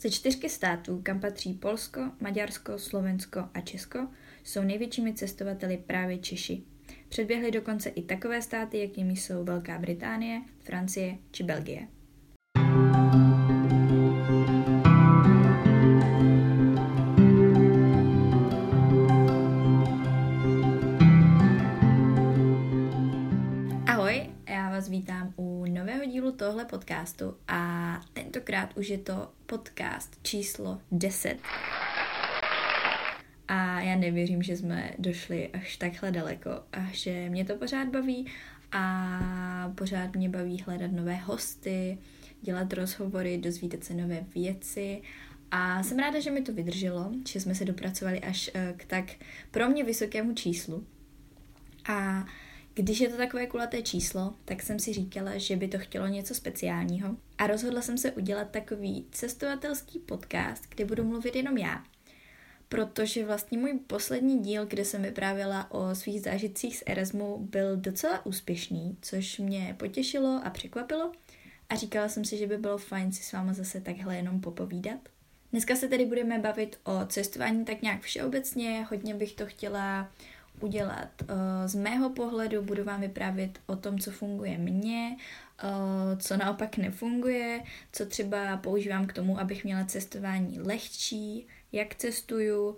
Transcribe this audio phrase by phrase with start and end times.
[0.00, 4.08] Ze čtyřky států, kam patří Polsko, Maďarsko, Slovensko a Česko,
[4.44, 6.62] jsou největšími cestovateli právě Češi.
[7.08, 11.88] Předběhly dokonce i takové státy, jakými jsou Velká Británie, Francie či Belgie.
[26.38, 31.38] Tohle podcastu a tentokrát už je to podcast číslo 10.
[33.48, 38.26] A já nevěřím, že jsme došli až takhle daleko a že mě to pořád baví
[38.72, 41.98] a pořád mě baví hledat nové hosty,
[42.42, 45.02] dělat rozhovory, dozvídat se nové věci
[45.50, 49.04] a jsem ráda, že mi to vydrželo, že jsme se dopracovali až eh, k tak
[49.50, 50.86] pro mě vysokému číslu.
[51.88, 52.26] A
[52.78, 56.34] když je to takové kulaté číslo, tak jsem si říkala, že by to chtělo něco
[56.34, 61.84] speciálního a rozhodla jsem se udělat takový cestovatelský podcast, kde budu mluvit jenom já.
[62.68, 68.26] Protože vlastně můj poslední díl, kde jsem vyprávěla o svých zážitcích z Erasmu, byl docela
[68.26, 71.12] úspěšný, což mě potěšilo a překvapilo
[71.68, 75.00] a říkala jsem si, že by bylo fajn si s váma zase takhle jenom popovídat.
[75.52, 80.12] Dneska se tedy budeme bavit o cestování tak nějak všeobecně, hodně bych to chtěla
[80.60, 81.08] udělat.
[81.22, 81.28] Uh,
[81.66, 85.16] z mého pohledu, budu vám vyprávět o tom, co funguje mně,
[85.64, 92.76] uh, co naopak nefunguje, co třeba používám k tomu, abych měla cestování lehčí, jak cestuju,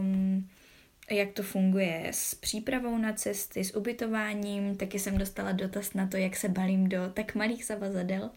[0.00, 0.48] um,
[1.10, 6.16] jak to funguje s přípravou na cesty, s ubytováním, taky jsem dostala dotaz na to,
[6.16, 8.30] jak se balím do tak malých zavazadel,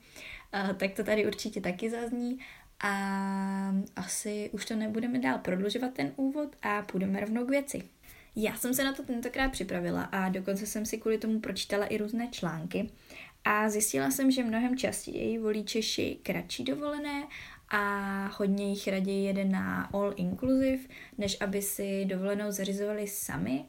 [0.77, 2.39] tak to tady určitě taky zazní.
[2.79, 7.81] A asi už to nebudeme dál prodlužovat ten úvod a půjdeme rovnou k věci.
[8.35, 11.97] Já jsem se na to tentokrát připravila a dokonce jsem si kvůli tomu pročítala i
[11.97, 12.89] různé články
[13.43, 17.27] a zjistila jsem, že mnohem častěji volí Češi kratší dovolené
[17.69, 20.83] a hodně jich raději jede na all inclusive,
[21.17, 23.65] než aby si dovolenou zařizovali sami.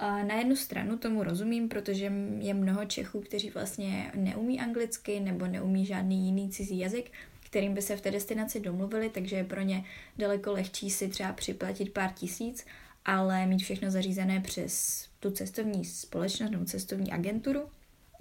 [0.00, 5.86] Na jednu stranu tomu rozumím, protože je mnoho Čechů, kteří vlastně neumí anglicky nebo neumí
[5.86, 9.84] žádný jiný cizí jazyk, kterým by se v té destinaci domluvili, takže je pro ně
[10.18, 12.66] daleko lehčí si třeba připlatit pár tisíc
[13.04, 17.68] ale mít všechno zařízené přes tu cestovní společnost nebo cestovní agenturu.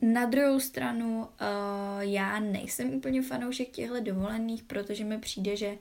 [0.02, 1.28] Na druhou stranu, uh,
[2.00, 5.78] já nejsem úplně fanoušek těchto dovolených, protože mi přijde, že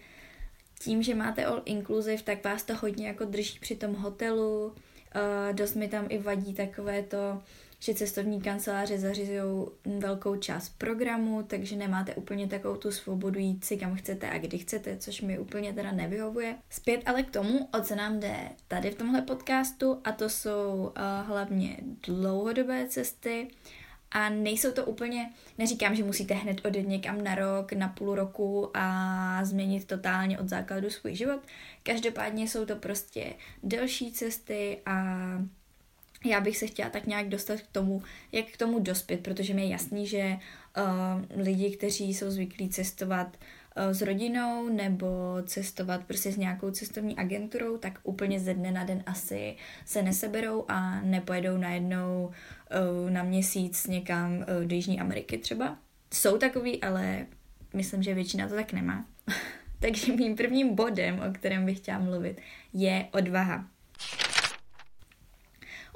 [0.81, 4.67] tím, že máte all inclusive, tak vás to hodně jako drží při tom hotelu.
[4.67, 4.73] Uh,
[5.53, 7.43] dost mi tam i vadí takové to,
[7.78, 9.66] že cestovní kanceláře zařizují
[9.99, 14.59] velkou část programu, takže nemáte úplně takovou tu svobodu jít si kam chcete a kdy
[14.59, 16.56] chcete, což mi úplně teda nevyhovuje.
[16.71, 18.37] Zpět ale k tomu, o co nám jde
[18.69, 23.49] tady v tomhle podcastu a to jsou uh, hlavně dlouhodobé cesty,
[24.11, 28.71] a nejsou to úplně, neříkám, že musíte hned odjet někam na rok, na půl roku
[28.75, 31.41] a změnit totálně od základu svůj život.
[31.83, 35.17] Každopádně jsou to prostě delší cesty a
[36.25, 38.03] já bych se chtěla tak nějak dostat k tomu,
[38.33, 40.37] jak k tomu dospět, protože mi je jasný, že
[40.79, 45.09] uh, lidi, kteří jsou zvyklí cestovat uh, s rodinou nebo
[45.47, 50.65] cestovat prostě s nějakou cestovní agenturou, tak úplně ze dne na den asi se neseberou
[50.69, 52.33] a nepojedou najednou
[53.05, 55.79] uh, na měsíc někam uh, do Jižní Ameriky třeba.
[56.15, 57.27] Jsou takový, ale
[57.75, 59.05] myslím, že většina to tak nemá.
[59.81, 62.41] Takže mým prvním bodem, o kterém bych chtěla mluvit,
[62.73, 63.65] je odvaha.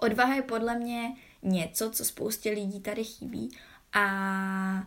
[0.02, 3.56] Odvaha je podle mě něco, co spoustě lidí tady chybí
[3.92, 4.86] a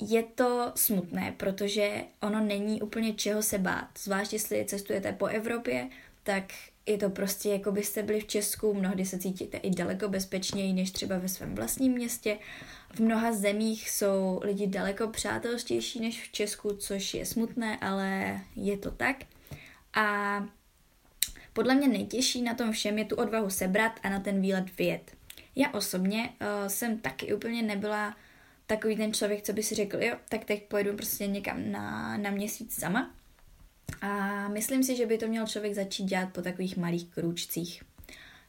[0.00, 3.88] je to smutné, protože ono není úplně čeho se bát.
[3.98, 5.88] Zvlášť jestli cestujete po Evropě,
[6.22, 6.44] tak
[6.86, 10.90] je to prostě jako byste byli v Česku, mnohdy se cítíte i daleko bezpečněji než
[10.90, 12.38] třeba ve svém vlastním městě.
[12.94, 18.78] V mnoha zemích jsou lidi daleko přátelštější než v Česku, což je smutné, ale je
[18.78, 19.16] to tak.
[19.94, 20.38] A
[21.54, 25.12] podle mě nejtěžší na tom všem je tu odvahu sebrat a na ten výlet vyjet.
[25.56, 28.16] Já osobně uh, jsem taky úplně nebyla
[28.66, 32.30] takový ten člověk, co by si řekl, jo, tak teď pojedu prostě někam na, na
[32.30, 33.14] měsíc sama.
[34.00, 37.82] A myslím si, že by to měl člověk začít dělat po takových malých krůčcích.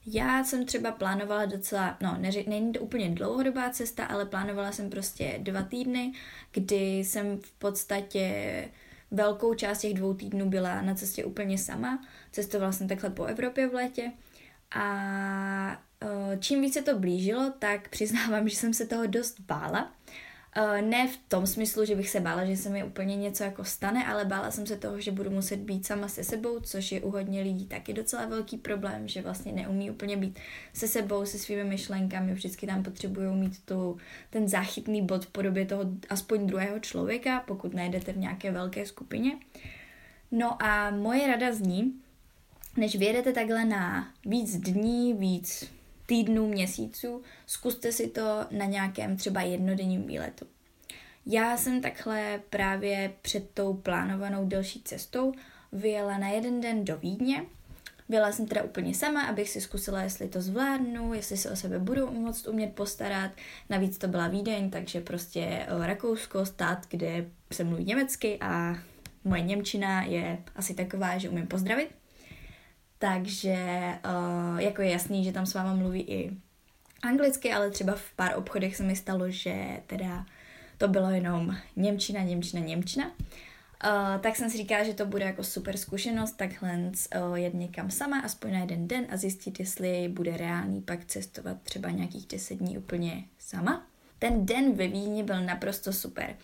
[0.05, 4.89] Já jsem třeba plánovala docela, no neři, není to úplně dlouhodobá cesta, ale plánovala jsem
[4.89, 6.13] prostě dva týdny,
[6.51, 8.69] kdy jsem v podstatě
[9.11, 12.05] velkou část těch dvou týdnů byla na cestě úplně sama.
[12.35, 14.11] Cestovala jsem takhle po Evropě v létě
[14.75, 15.81] a
[16.39, 19.91] čím více to blížilo, tak přiznávám, že jsem se toho dost bála.
[20.57, 23.63] Uh, ne v tom smyslu, že bych se bála, že se mi úplně něco jako
[23.63, 27.01] stane, ale bála jsem se toho, že budu muset být sama se sebou, což je
[27.01, 30.39] u hodně lidí taky docela velký problém, že vlastně neumí úplně být
[30.73, 33.97] se sebou, se svými myšlenkami, vždycky tam potřebují mít tu,
[34.29, 39.37] ten záchytný bod v podobě toho aspoň druhého člověka, pokud najdete v nějaké velké skupině.
[40.31, 42.01] No a moje rada zní,
[42.77, 45.71] než vyjedete takhle na víc dní, víc
[46.05, 50.45] týdnů, měsíců, zkuste si to na nějakém třeba jednodenním výletu.
[51.25, 55.33] Já jsem takhle právě před tou plánovanou delší cestou
[55.71, 57.45] vyjela na jeden den do Vídně.
[58.09, 61.79] Byla jsem teda úplně sama, abych si zkusila, jestli to zvládnu, jestli se o sebe
[61.79, 63.31] budu moct umět postarat.
[63.69, 68.75] Navíc to byla Vídeň, takže prostě Rakousko, stát, kde se mluví německy a
[69.23, 71.89] moje Němčina je asi taková, že umím pozdravit.
[73.05, 73.57] Takže
[74.05, 76.31] uh, jako je jasný, že tam s váma mluví i
[77.01, 80.25] anglicky, ale třeba v pár obchodech se mi stalo, že teda
[80.77, 83.05] to bylo jenom Němčina, Němčina, Němčina.
[83.05, 86.91] Uh, tak jsem si říkala, že to bude jako super zkušenost, takhle
[87.29, 91.57] uh, jet někam sama, aspoň na jeden den a zjistit, jestli bude reálný pak cestovat
[91.63, 93.87] třeba nějakých 10 dní úplně sama.
[94.19, 96.29] Ten den ve Vídni byl naprosto super.
[96.29, 96.35] Uh,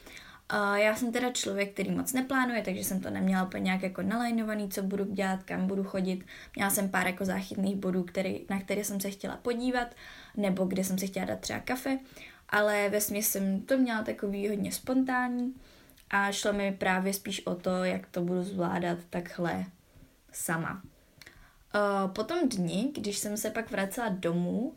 [0.76, 4.70] já jsem teda člověk, který moc neplánuje, takže jsem to neměla úplně nějak jako nalajnovaný,
[4.70, 6.26] co budu dělat, kam budu chodit.
[6.56, 9.96] Měla jsem pár jako záchytných bodů, který, na které jsem se chtěla podívat,
[10.38, 12.00] nebo kde jsem se chtěla dát třeba kafe,
[12.50, 15.54] ale ve jsem to měla takový hodně spontánní
[16.10, 19.66] a šlo mi právě spíš o to, jak to budu zvládat takhle
[20.32, 20.82] sama.
[22.16, 24.74] Po tom dni, když jsem se pak vracela domů,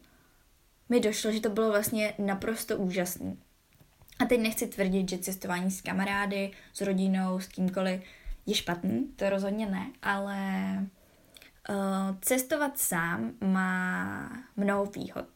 [0.88, 3.36] mi došlo, že to bylo vlastně naprosto úžasné.
[4.18, 8.02] A teď nechci tvrdit, že cestování s kamarády, s rodinou, s kýmkoliv
[8.46, 10.38] je špatný, to rozhodně ne, ale
[11.68, 15.28] uh, cestovat sám má mnoho výhod.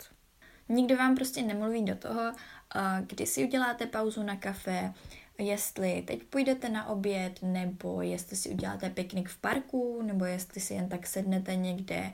[0.68, 4.92] Nikdo vám prostě nemluví do toho, uh, kdy si uděláte pauzu na kafe,
[5.38, 10.74] jestli teď půjdete na oběd, nebo jestli si uděláte piknik v parku, nebo jestli si
[10.74, 12.12] jen tak sednete někde,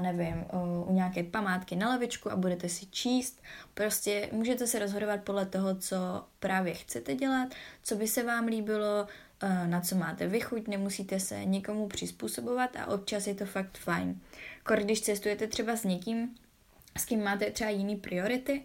[0.00, 0.44] nevím,
[0.86, 3.42] u nějaké památky na lavičku a budete si číst.
[3.74, 5.96] Prostě můžete se rozhodovat podle toho, co
[6.40, 7.48] právě chcete dělat,
[7.82, 9.06] co by se vám líbilo,
[9.66, 14.20] na co máte vychuť, nemusíte se nikomu přizpůsobovat a občas je to fakt fajn.
[14.76, 16.34] Když cestujete třeba s někým,
[16.98, 18.62] s kým máte třeba jiný priority,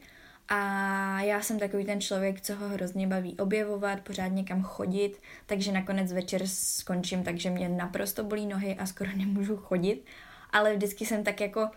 [0.49, 5.71] a já jsem takový ten člověk, co ho hrozně baví objevovat, pořád někam chodit, takže
[5.71, 10.05] nakonec večer skončím, takže mě naprosto bolí nohy a skoro nemůžu chodit,
[10.49, 11.69] ale vždycky jsem tak jako,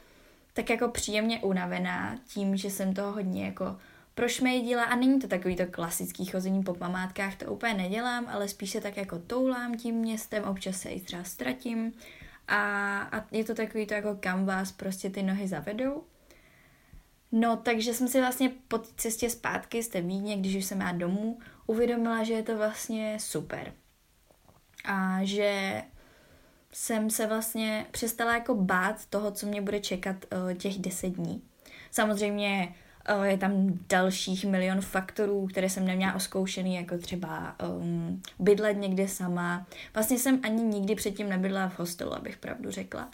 [0.52, 3.76] tak jako příjemně unavená tím, že jsem toho hodně jako
[4.18, 4.84] prošmejdila.
[4.84, 8.80] A není to takový to klasický chození po památkách, to úplně nedělám, ale spíš se
[8.80, 11.92] tak jako toulám tím městem, občas se i třeba ztratím.
[12.48, 16.04] A, a je to takový to jako kam vás prostě ty nohy zavedou.
[17.32, 20.92] No, takže jsem si vlastně po cestě zpátky z té Vídně, když už jsem já
[20.92, 23.72] domů, uvědomila, že je to vlastně super.
[24.84, 25.82] A že
[26.72, 31.42] jsem se vlastně přestala jako bát toho, co mě bude čekat uh, těch deset dní.
[31.90, 32.74] Samozřejmě
[33.16, 39.08] uh, je tam dalších milion faktorů, které jsem neměla oskoušený, jako třeba um, bydlet někde
[39.08, 39.66] sama.
[39.94, 43.10] Vlastně jsem ani nikdy předtím nebydlela v hostelu, abych pravdu řekla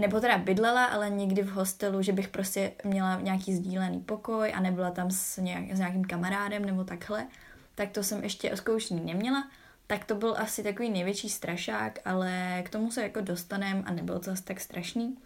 [0.00, 4.60] nebo teda bydlela, ale někdy v hostelu, že bych prostě měla nějaký sdílený pokoj a
[4.60, 7.26] nebyla tam s, nějak, s nějakým kamarádem nebo takhle,
[7.74, 9.50] tak to jsem ještě oskoušení neměla.
[9.86, 14.18] Tak to byl asi takový největší strašák, ale k tomu se jako dostanem a nebylo
[14.18, 15.18] to zase tak strašný.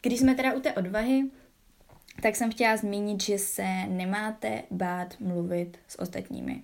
[0.00, 1.24] Když jsme teda u té odvahy,
[2.22, 6.62] tak jsem chtěla zmínit, že se nemáte bát mluvit s ostatními.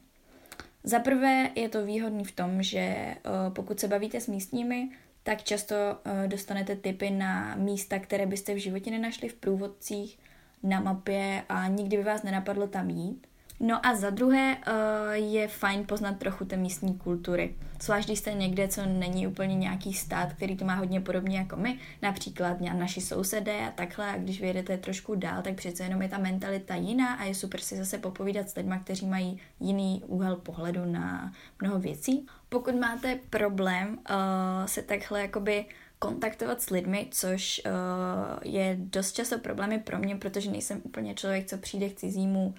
[0.85, 3.15] Za prvé je to výhodný v tom, že
[3.53, 4.91] pokud se bavíte s místními,
[5.23, 10.19] tak často uh, dostanete tipy na místa, které byste v životě nenašli v průvodcích,
[10.63, 13.27] na mapě a nikdy by vás nenapadlo tam jít.
[13.65, 17.55] No a za druhé uh, je fajn poznat trochu té místní kultury.
[17.83, 21.57] Zvlášť když jste někde, co není úplně nějaký stát, který to má hodně podobně jako
[21.57, 26.09] my, například naši sousedé a takhle, a když vyjedete trošku dál, tak přece jenom je
[26.09, 30.37] ta mentalita jiná a je super si zase popovídat s lidmi, kteří mají jiný úhel
[30.37, 32.27] pohledu na mnoho věcí.
[32.49, 35.65] Pokud máte problém uh, se takhle jakoby
[35.99, 37.73] kontaktovat s lidmi, což uh,
[38.43, 42.55] je dost často problémy pro mě, protože nejsem úplně člověk, co přijde k cizímu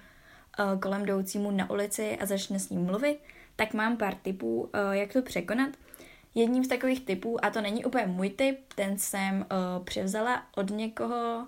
[0.58, 3.18] uh, kolem jdoucímu na ulici a začne s ním mluvit,
[3.56, 5.70] tak mám pár tipů, uh, jak to překonat.
[6.34, 10.70] Jedním z takových typů, a to není úplně můj tip, ten jsem uh, převzala od
[10.70, 11.46] někoho,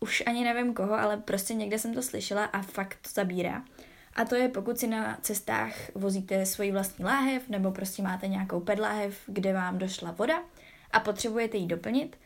[0.00, 3.64] už ani nevím koho, ale prostě někde jsem to slyšela a fakt to zabírá.
[4.16, 8.60] A to je, pokud si na cestách vozíte svoji vlastní láhev, nebo prostě máte nějakou
[8.60, 10.42] pedláhev, kde vám došla voda
[10.90, 12.16] a potřebujete ji doplnit,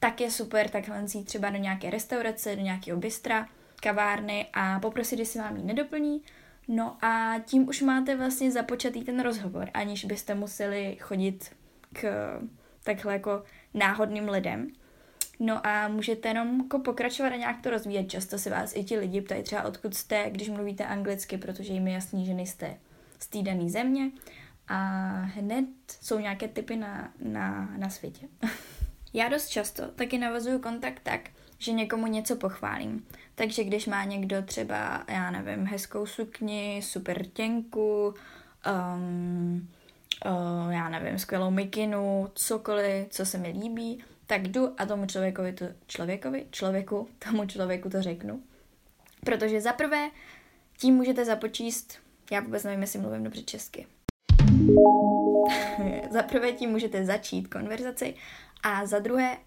[0.00, 3.48] tak je super takhle jít třeba do nějaké restaurace, do nějakého bystra,
[3.82, 6.22] kavárny a poprosit, jestli vám ji nedoplní,
[6.68, 11.50] No a tím už máte vlastně započatý ten rozhovor, aniž byste museli chodit
[11.92, 12.32] k
[12.84, 13.42] takhle jako
[13.74, 14.68] náhodným lidem.
[15.40, 18.10] No a můžete jenom jako pokračovat a nějak to rozvíjet.
[18.10, 21.86] Často se vás i ti lidi ptají třeba odkud jste, když mluvíte anglicky, protože jim
[21.86, 22.76] je jasný, že nejste
[23.18, 24.10] z té dané země.
[24.68, 24.78] A
[25.10, 25.66] hned
[26.00, 28.28] jsou nějaké typy na, na, na světě.
[29.12, 31.20] Já dost často taky navazuju kontakt tak,
[31.62, 33.06] že někomu něco pochválím.
[33.34, 38.14] Takže když má někdo třeba, já nevím, hezkou sukni, super těnku,
[38.94, 39.68] um,
[40.26, 45.52] uh, já nevím, skvělou mikinu, cokoliv, co se mi líbí, tak jdu a tomu člověkovi
[45.52, 48.42] to, člověkovi, člověku, tomu člověku to řeknu.
[49.24, 50.10] Protože za prvé
[50.78, 51.98] tím můžete započíst,
[52.32, 53.86] já vůbec nevím, jestli mluvím dobře česky.
[56.10, 58.14] za prvé tím můžete začít konverzaci
[58.62, 59.38] a za druhé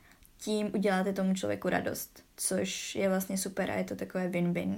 [0.46, 4.78] tím uděláte tomu člověku radost, což je vlastně super a je to takové win-win.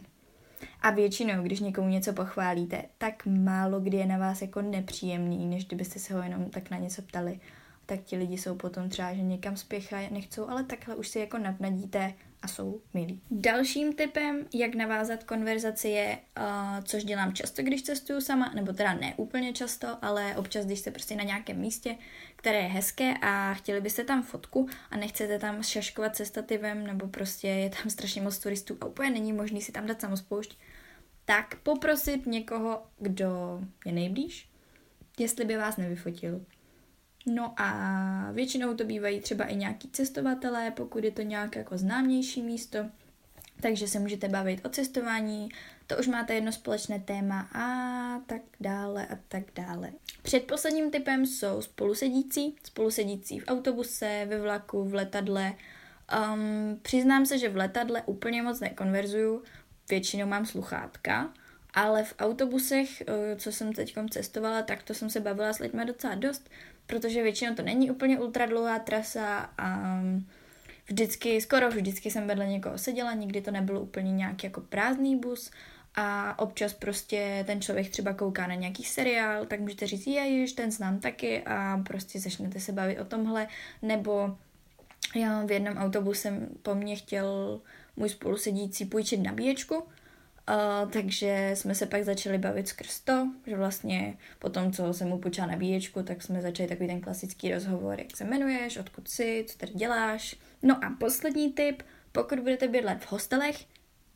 [0.82, 5.66] A většinou, když někomu něco pochválíte, tak málo kdy je na vás jako nepříjemný, než
[5.66, 7.40] kdybyste se ho jenom tak na něco ptali
[7.88, 11.38] tak ti lidi jsou potom třeba, že někam spěchají, nechcou, ale takhle už si jako
[11.38, 13.22] navnadíte a jsou milí.
[13.32, 18.94] Dalším typem, jak navázat konverzaci je, uh, což dělám často, když cestuju sama, nebo teda
[18.94, 21.96] ne úplně často, ale občas, když jste prostě na nějakém místě,
[22.36, 27.08] které je hezké a chtěli byste tam fotku a nechcete tam šaškovat se stativem, nebo
[27.08, 30.58] prostě je tam strašně moc turistů a úplně není možný si tam dát samospoušť,
[31.25, 34.50] tak poprosit někoho, kdo je nejblíž,
[35.20, 36.46] jestli by vás nevyfotil.
[37.30, 42.42] No a většinou to bývají třeba i nějaký cestovatelé, pokud je to nějaké jako známější
[42.42, 42.80] místo,
[43.62, 45.50] takže se můžete bavit o cestování,
[45.88, 47.64] to už máte jedno společné téma a
[48.26, 49.92] tak dále a tak dále.
[50.22, 55.54] Předposledním typem jsou spolusedící, spolusedící v autobuse, ve vlaku, v letadle.
[56.34, 59.44] Um, přiznám se, že v letadle úplně moc nekonverzuju,
[59.90, 61.34] většinou mám sluchátka,
[61.74, 65.86] ale v autobusech, eh, co jsem teď cestovala, tak to jsem se bavila s lidmi
[65.86, 66.50] docela dost,
[66.88, 70.00] protože většinou to není úplně ultra dlouhá trasa a
[70.88, 75.51] vždycky, skoro vždycky jsem vedle někoho seděla, nikdy to nebylo úplně nějaký jako prázdný bus
[75.96, 80.72] a občas prostě ten člověk třeba kouká na nějaký seriál, tak můžete říct, ježiš, ten
[80.72, 83.48] znám taky a prostě začnete se bavit o tomhle,
[83.82, 84.38] nebo
[85.15, 87.60] já v jednom autobuse po mně chtěl
[87.96, 89.84] můj spolusedící půjčit nabíječku,
[90.50, 95.08] Uh, takže jsme se pak začali bavit skrz to, že vlastně po tom, co jsem
[95.08, 99.46] mu počala nabíječku, tak jsme začali takový ten klasický rozhovor, jak se jmenuješ, odkud jsi,
[99.48, 100.36] co tady děláš.
[100.63, 103.66] No a poslední tip, pokud budete bydlet v hostelech,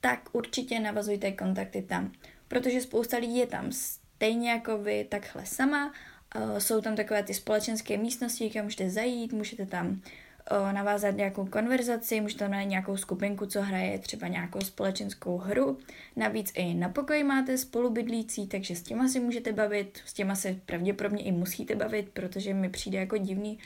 [0.02, 2.12] tak určitě navazujte kontakty tam,
[2.48, 5.94] protože spousta lidí je tam stejně jako vy, takhle sama.
[6.36, 10.02] Uh, jsou tam takové ty společenské místnosti, kam můžete zajít, můžete tam
[10.72, 15.78] navázat nějakou konverzaci, můžete tam najít nějakou skupinku, co hraje třeba nějakou společenskou hru.
[16.16, 20.56] Navíc i na pokoji máte spolubydlící, takže s těma si můžete bavit, s těma se
[20.66, 23.60] pravděpodobně i musíte bavit, protože mi přijde jako divný,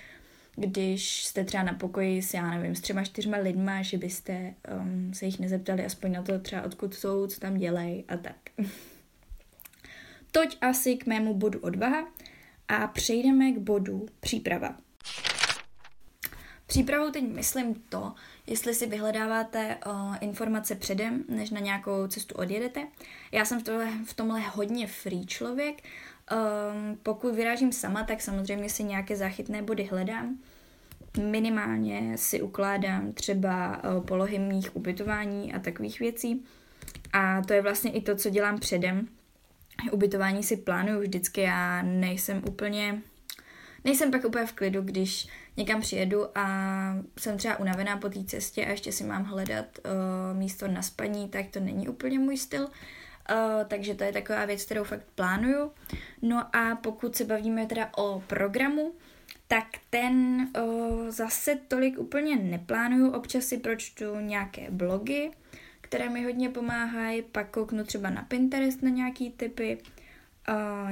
[0.55, 5.13] když jste třeba na pokoji s, já nevím, s třema, čtyřma lidma, že byste um,
[5.13, 8.35] se jich nezeptali aspoň na to třeba odkud jsou, co tam dělají a tak.
[10.31, 12.07] Toť asi k mému bodu odvaha
[12.67, 14.84] a přejdeme k bodu příprava.
[16.67, 18.13] Přípravou teď myslím to,
[18.47, 22.87] jestli si vyhledáváte uh, informace předem, než na nějakou cestu odjedete.
[23.31, 25.75] Já jsem v, tohle, v tomhle hodně free člověk.
[25.81, 30.37] Um, pokud vyrážím sama, tak samozřejmě si nějaké záchytné body hledám.
[31.21, 36.45] Minimálně si ukládám třeba uh, polohy mých ubytování a takových věcí.
[37.13, 39.07] A to je vlastně i to, co dělám předem.
[39.91, 43.01] Ubytování si plánuju vždycky, já nejsem úplně
[43.85, 45.27] nejsem pak úplně v klidu, když
[45.57, 46.45] někam přijedu a
[47.19, 51.29] jsem třeba unavená po té cestě a ještě si mám hledat uh, místo na spaní,
[51.29, 52.63] tak to není úplně můj styl.
[52.63, 52.67] Uh,
[53.67, 55.71] takže to je taková věc, kterou fakt plánuju.
[56.21, 58.93] No a pokud se bavíme teda o programu,
[59.47, 63.11] tak ten uh, zase tolik úplně neplánuju.
[63.11, 65.31] Občas si pročtu nějaké blogy,
[65.81, 69.77] které mi hodně pomáhají, pak kouknu třeba na Pinterest na nějaký typy,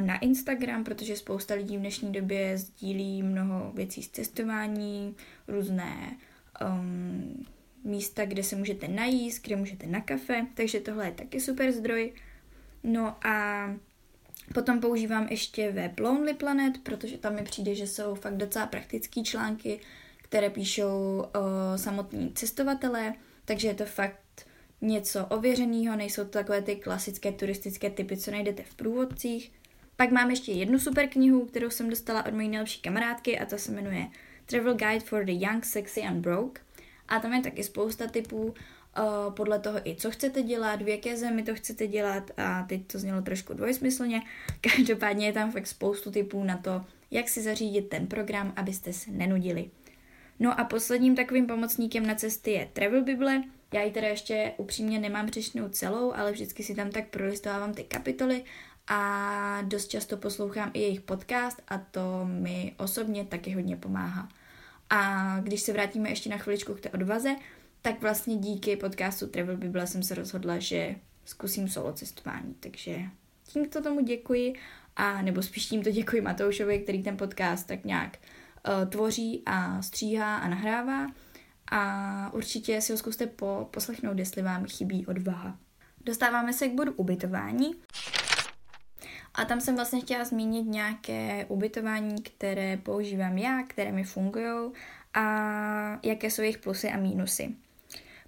[0.01, 5.15] na Instagram, protože spousta lidí v dnešní době sdílí mnoho věcí z cestování,
[5.47, 6.17] různé
[6.61, 7.45] um,
[7.83, 12.13] místa, kde se můžete najíst, kde můžete na kafe, takže tohle je taky super zdroj.
[12.83, 13.67] No a
[14.53, 19.23] potom používám ještě web Lonely Planet, protože tam mi přijde, že jsou fakt docela praktické
[19.23, 19.79] články,
[20.17, 21.31] které píšou uh,
[21.75, 23.13] samotní cestovatelé,
[23.45, 24.22] takže je to fakt
[24.83, 29.51] něco ověřeného, nejsou to takové ty klasické turistické typy, co najdete v průvodcích.
[29.95, 33.57] Pak mám ještě jednu super knihu, kterou jsem dostala od mojí nejlepší kamarádky a ta
[33.57, 34.07] se jmenuje
[34.45, 36.61] Travel Guide for the Young, Sexy and Broke.
[37.07, 38.53] A tam je taky spousta typů, uh,
[39.33, 42.99] podle toho i co chcete dělat, v jaké zemi to chcete dělat a teď to
[42.99, 44.21] znělo trošku dvojsmyslně.
[44.61, 49.11] Každopádně je tam fakt spoustu typů na to, jak si zařídit ten program, abyste se
[49.11, 49.69] nenudili.
[50.39, 53.43] No a posledním takovým pomocníkem na cesty je Travel Bible.
[53.73, 57.83] Já ji teda ještě upřímně nemám přečtenou celou, ale vždycky si tam tak prolistovávám ty
[57.83, 58.43] kapitoly
[58.87, 64.29] a dost často poslouchám i jejich podcast a to mi osobně taky hodně pomáhá.
[64.89, 67.35] A když se vrátíme ještě na chviličku k té odvaze,
[67.81, 72.55] tak vlastně díky podcastu Travel Bible jsem se rozhodla, že zkusím solo cestování.
[72.59, 72.99] Takže
[73.43, 74.53] tímto tomu děkuji
[74.95, 78.17] a nebo spíš tímto děkuji Matoušovi, který ten podcast tak nějak
[78.67, 81.07] uh, tvoří a stříhá a nahrává.
[81.75, 85.57] A určitě si ho zkuste po, poslechnout, jestli vám chybí odvaha.
[86.01, 87.75] Dostáváme se k bodu ubytování.
[89.33, 94.71] A tam jsem vlastně chtěla zmínit nějaké ubytování, které používám já, které mi fungují
[95.13, 95.23] a
[96.03, 97.55] jaké jsou jejich plusy a mínusy.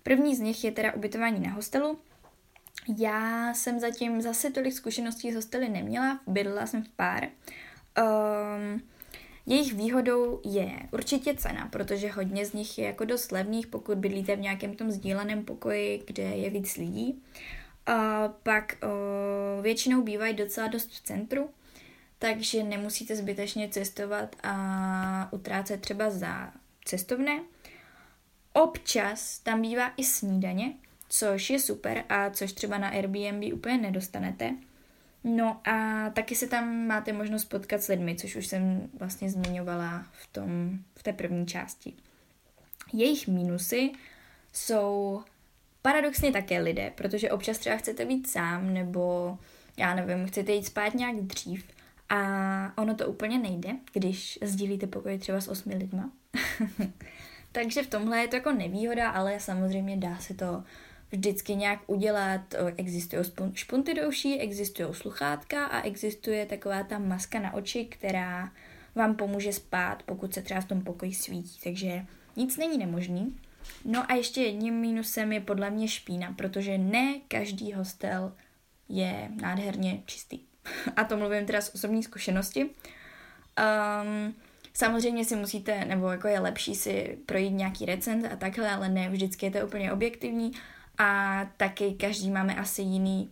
[0.04, 2.00] První z nich je teda ubytování na hostelu.
[2.98, 7.28] Já jsem zatím zase tolik zkušeností z hostely neměla, bydlela jsem v pár.
[7.98, 8.82] Um,
[9.46, 14.36] jejich výhodou je určitě cena, protože hodně z nich je jako dost levných, pokud bydlíte
[14.36, 17.24] v nějakém tom sdíleném pokoji, kde je víc lidí.
[17.86, 21.50] A pak uh, většinou bývají docela dost v centru,
[22.20, 26.52] takže nemusíte zbytečně cestovat a utrácet třeba za
[26.86, 27.44] cestovné.
[28.54, 30.74] Občas tam bývá i snídaně,
[31.10, 34.56] což je super a což třeba na Airbnb úplně nedostanete.
[35.28, 40.06] No a taky se tam máte možnost potkat s lidmi, což už jsem vlastně zmiňovala
[40.12, 41.94] v, tom, v té první části.
[42.94, 43.92] Jejich mínusy
[44.54, 45.22] jsou
[45.82, 49.38] paradoxně také lidé, protože občas třeba chcete být sám, nebo
[49.78, 51.66] já nevím, chcete jít spát nějak dřív
[52.10, 52.18] a
[52.78, 56.12] ono to úplně nejde, když sdílíte pokoj třeba s osmi lidma.
[57.52, 60.64] Takže v tomhle je to jako nevýhoda, ale samozřejmě dá se to
[61.16, 62.42] vždycky nějak udělat.
[62.78, 68.52] Existují špunty douší, existují sluchátka a existuje taková ta maska na oči, která
[68.96, 71.60] vám pomůže spát, pokud se třeba v tom pokoji svítí.
[71.64, 72.06] Takže
[72.36, 73.36] nic není nemožný.
[73.86, 78.34] No a ještě jedním mínusem je podle mě špína, protože ne každý hostel
[78.90, 80.40] je nádherně čistý.
[80.96, 82.64] A to mluvím teda z osobní zkušenosti.
[82.64, 84.36] Um,
[84.74, 89.10] samozřejmě si musíte, nebo jako je lepší si projít nějaký recent a takhle, ale ne
[89.10, 90.52] vždycky je to úplně objektivní
[90.98, 93.32] a taky každý máme asi jiný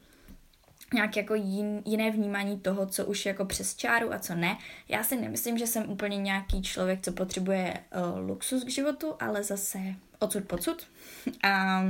[0.93, 4.57] nějak jako jin, jiné vnímání toho, co už jako přes čáru a co ne.
[4.89, 9.43] Já si nemyslím, že jsem úplně nějaký člověk, co potřebuje uh, luxus k životu, ale
[9.43, 9.79] zase
[10.19, 10.87] odsud pocud.
[11.43, 11.83] A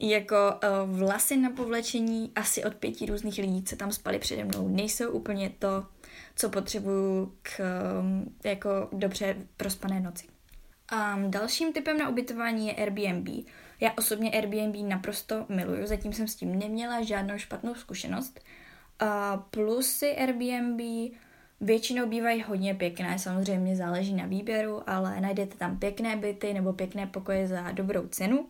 [0.00, 4.68] jako uh, vlasy na povlečení asi od pěti různých lidí, co tam spali přede mnou,
[4.68, 5.86] nejsou úplně to,
[6.36, 7.60] co potřebuju k
[8.00, 10.26] um, jako dobře prospané noci.
[10.92, 13.28] Um, dalším typem na ubytování je Airbnb.
[13.80, 18.40] Já osobně Airbnb naprosto miluju, zatím jsem s tím neměla žádnou špatnou zkušenost.
[19.02, 19.08] Uh,
[19.50, 20.80] plusy Airbnb
[21.60, 27.06] většinou bývají hodně pěkné, samozřejmě záleží na výběru, ale najdete tam pěkné byty nebo pěkné
[27.06, 28.46] pokoje za dobrou cenu.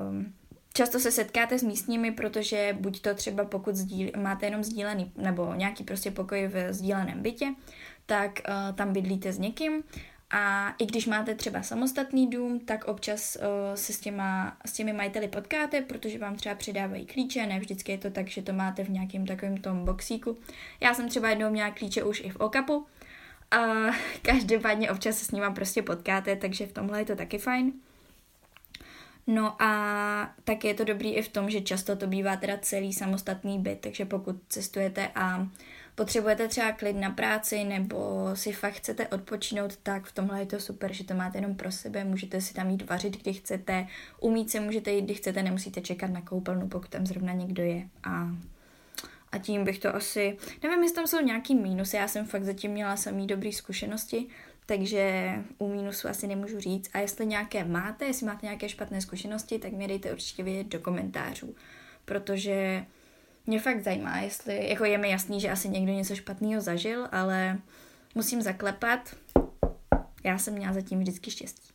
[0.00, 0.32] Um,
[0.74, 5.54] často se setkáte s místními, protože buď to třeba pokud sdíl, máte jenom sdílený nebo
[5.54, 7.54] nějaký prostě pokoj v sdíleném bytě,
[8.06, 9.82] tak uh, tam bydlíte s někým
[10.36, 14.92] a i když máte třeba samostatný dům, tak občas uh, se s, těma, s těmi
[14.92, 18.84] majiteli potkáte, protože vám třeba přidávají klíče, ne vždycky je to tak, že to máte
[18.84, 20.38] v nějakém takovém tom boxíku.
[20.80, 22.86] Já jsem třeba jednou měla klíče už i v okapu
[23.50, 23.58] a
[24.22, 27.72] každopádně občas se s nima prostě potkáte, takže v tomhle je to taky fajn.
[29.26, 32.92] No a taky je to dobrý i v tom, že často to bývá teda celý
[32.92, 35.48] samostatný byt, takže pokud cestujete a
[35.94, 40.60] potřebujete třeba klid na práci nebo si fakt chcete odpočinout, tak v tomhle je to
[40.60, 43.86] super, že to máte jenom pro sebe, můžete si tam jít vařit, kdy chcete,
[44.20, 47.88] umít se můžete jít, kdy chcete, nemusíte čekat na koupelnu, pokud tam zrovna někdo je
[48.04, 48.28] a
[49.34, 52.70] a tím bych to asi, nevím, jestli tam jsou nějaký mínusy, já jsem fakt zatím
[52.70, 54.26] měla samý dobrý zkušenosti,
[54.66, 56.90] takže u mínusu asi nemůžu říct.
[56.92, 60.80] A jestli nějaké máte, jestli máte nějaké špatné zkušenosti, tak mi dejte určitě vědět do
[60.80, 61.54] komentářů,
[62.04, 62.84] protože
[63.46, 67.58] mě fakt zajímá, jestli, jako je mi jasný, že asi někdo něco špatného zažil, ale
[68.14, 69.16] musím zaklepat.
[70.24, 71.72] Já jsem měla zatím vždycky štěstí.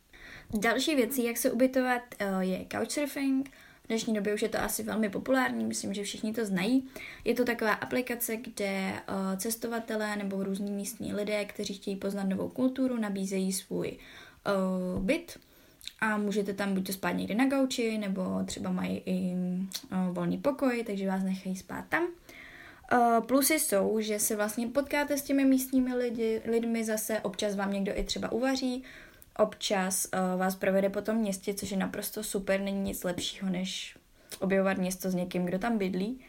[0.54, 3.50] Další věcí, jak se ubytovat, eh, je couchsurfing.
[3.84, 6.88] V dnešní době už je to asi velmi populární, myslím, že všichni to znají.
[7.24, 9.02] Je to taková aplikace, kde eh,
[9.36, 13.98] cestovatelé nebo různí místní lidé, kteří chtějí poznat novou kulturu, nabízejí svůj
[14.46, 15.38] uh, byt
[16.00, 20.38] a můžete tam buď to spát někde na gauči, nebo třeba mají i uh, volný
[20.38, 22.02] pokoj, takže vás nechají spát tam.
[22.92, 27.72] Uh, plusy jsou, že se vlastně potkáte s těmi místními lidi, lidmi zase, občas vám
[27.72, 28.82] někdo i třeba uvaří,
[29.38, 33.96] občas uh, vás provede po tom městě, což je naprosto super, není nic lepšího, než
[34.38, 36.20] objevovat město s někým, kdo tam bydlí.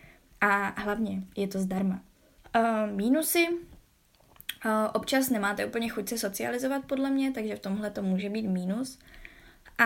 [0.42, 2.02] A hlavně je to zdarma.
[2.96, 3.48] Mínusy.
[4.94, 9.00] Občas nemáte úplně chuť se socializovat, podle mě, takže v tomhle to může být mínus.
[9.78, 9.86] A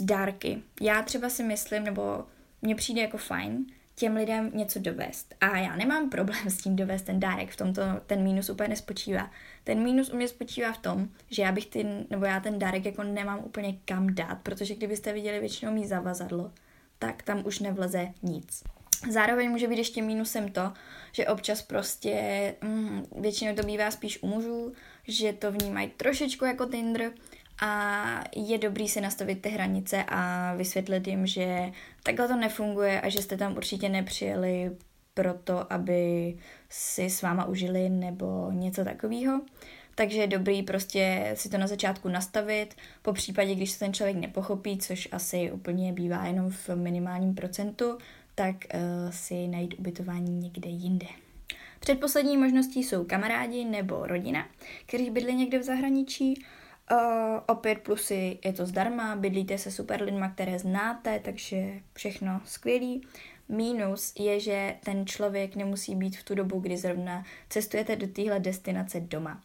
[0.00, 0.62] dárky.
[0.80, 2.24] Já třeba si myslím, nebo
[2.62, 5.34] mně přijde jako fajn, těm lidem něco dovést.
[5.40, 9.30] A já nemám problém s tím dovést ten dárek, v tomto ten mínus úplně nespočívá.
[9.64, 12.84] Ten mínus u mě spočívá v tom, že já bych ty, nebo já ten dárek
[12.84, 16.52] jako nemám úplně kam dát, protože kdybyste viděli většinou mý zavazadlo,
[16.98, 18.64] tak tam už nevleze nic.
[19.10, 20.72] Zároveň může být ještě mínusem to,
[21.12, 24.72] že občas prostě mm, většinou to bývá spíš u mužů,
[25.08, 27.12] že to vnímají trošičku jako Tinder
[27.60, 33.08] a je dobrý si nastavit ty hranice a vysvětlit jim, že takhle to nefunguje a
[33.08, 34.70] že jste tam určitě nepřijeli
[35.14, 36.34] proto, aby
[36.68, 39.40] si s váma užili nebo něco takového.
[39.94, 44.16] Takže je dobrý prostě si to na začátku nastavit, po případě, když se ten člověk
[44.16, 47.98] nepochopí, což asi úplně bývá jenom v minimálním procentu,
[48.34, 51.06] tak uh, si najít ubytování někde jinde.
[51.80, 54.46] Předposlední možností jsou kamarádi nebo rodina,
[54.86, 56.44] kteří bydlí někde v zahraničí.
[56.92, 63.06] Uh, opět plusy je to zdarma, bydlíte se super lidma, které znáte, takže všechno skvělý.
[63.48, 68.40] Mínus je, že ten člověk nemusí být v tu dobu, kdy zrovna cestujete do téhle
[68.40, 69.42] destinace doma.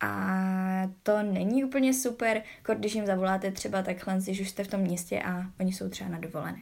[0.00, 2.42] A to není úplně super,
[2.78, 6.10] když jim zavoláte třeba takhle, když už jste v tom městě a oni jsou třeba
[6.10, 6.58] na dovolené.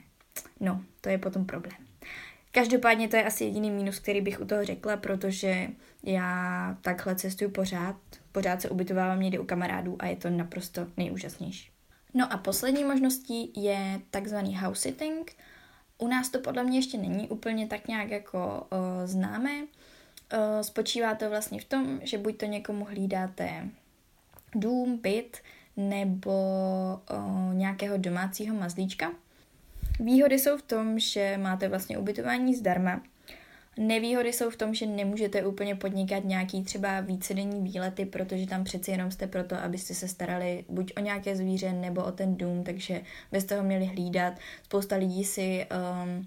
[0.61, 1.79] No, to je potom problém.
[2.53, 5.69] Každopádně to je asi jediný mínus, který bych u toho řekla, protože
[6.03, 7.97] já takhle cestuju pořád,
[8.33, 11.71] pořád se ubytovávám někde u kamarádů a je to naprosto nejúžasnější.
[12.15, 15.37] No a poslední možností je takzvaný house sitting.
[15.99, 19.63] U nás to podle mě ještě není úplně tak nějak jako o, známé.
[19.63, 23.69] O, spočívá to vlastně v tom, že buď to někomu hlídáte
[24.55, 25.39] dům, byt
[25.77, 29.11] nebo o, nějakého domácího mazlíčka,
[30.01, 33.03] Výhody jsou v tom, že máte vlastně ubytování zdarma.
[33.79, 38.91] Nevýhody jsou v tom, že nemůžete úplně podnikat nějaký třeba vícedenní výlety, protože tam přeci
[38.91, 43.01] jenom jste proto, abyste se starali buď o nějaké zvíře nebo o ten dům, takže
[43.33, 44.35] byste ho měli hlídat.
[44.63, 45.67] Spousta lidí si
[46.05, 46.27] um,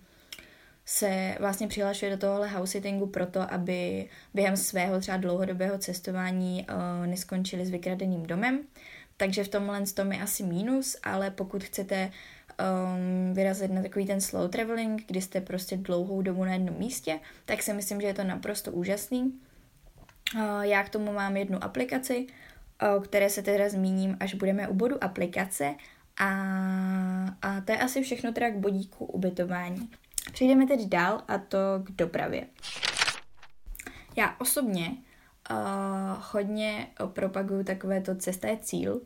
[0.85, 7.07] se vlastně přihlašuje do tohohle house sittingu proto, aby během svého třeba dlouhodobého cestování uh,
[7.07, 8.59] neskončili s vykradeným domem.
[9.17, 12.11] Takže v tomhle tom je asi mínus, ale pokud chcete
[12.61, 17.19] um, vyrazit na takový ten slow traveling, kdy jste prostě dlouhou dobu na jednom místě,
[17.45, 19.39] tak si myslím, že je to naprosto úžasný.
[20.35, 22.27] Uh, já k tomu mám jednu aplikaci,
[22.97, 25.75] o které se teda zmíním, až budeme u bodu aplikace
[26.19, 26.29] a,
[27.41, 29.89] a to je asi všechno teda k bodíku ubytování.
[30.33, 32.47] Přejdeme tedy dál a to k dopravě.
[34.15, 34.97] Já osobně
[35.51, 35.57] uh,
[36.31, 39.01] hodně propaguju takové to cesta je cíl,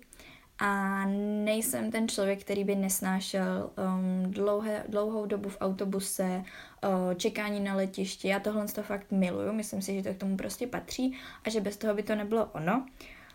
[0.59, 1.05] a
[1.43, 6.43] nejsem ten člověk, který by nesnášel um, dlouhé, dlouhou dobu v autobuse,
[6.83, 8.27] uh, čekání na letišti.
[8.27, 11.61] Já tohle to fakt miluju, myslím si, že to k tomu prostě patří a že
[11.61, 12.85] bez toho by to nebylo ono.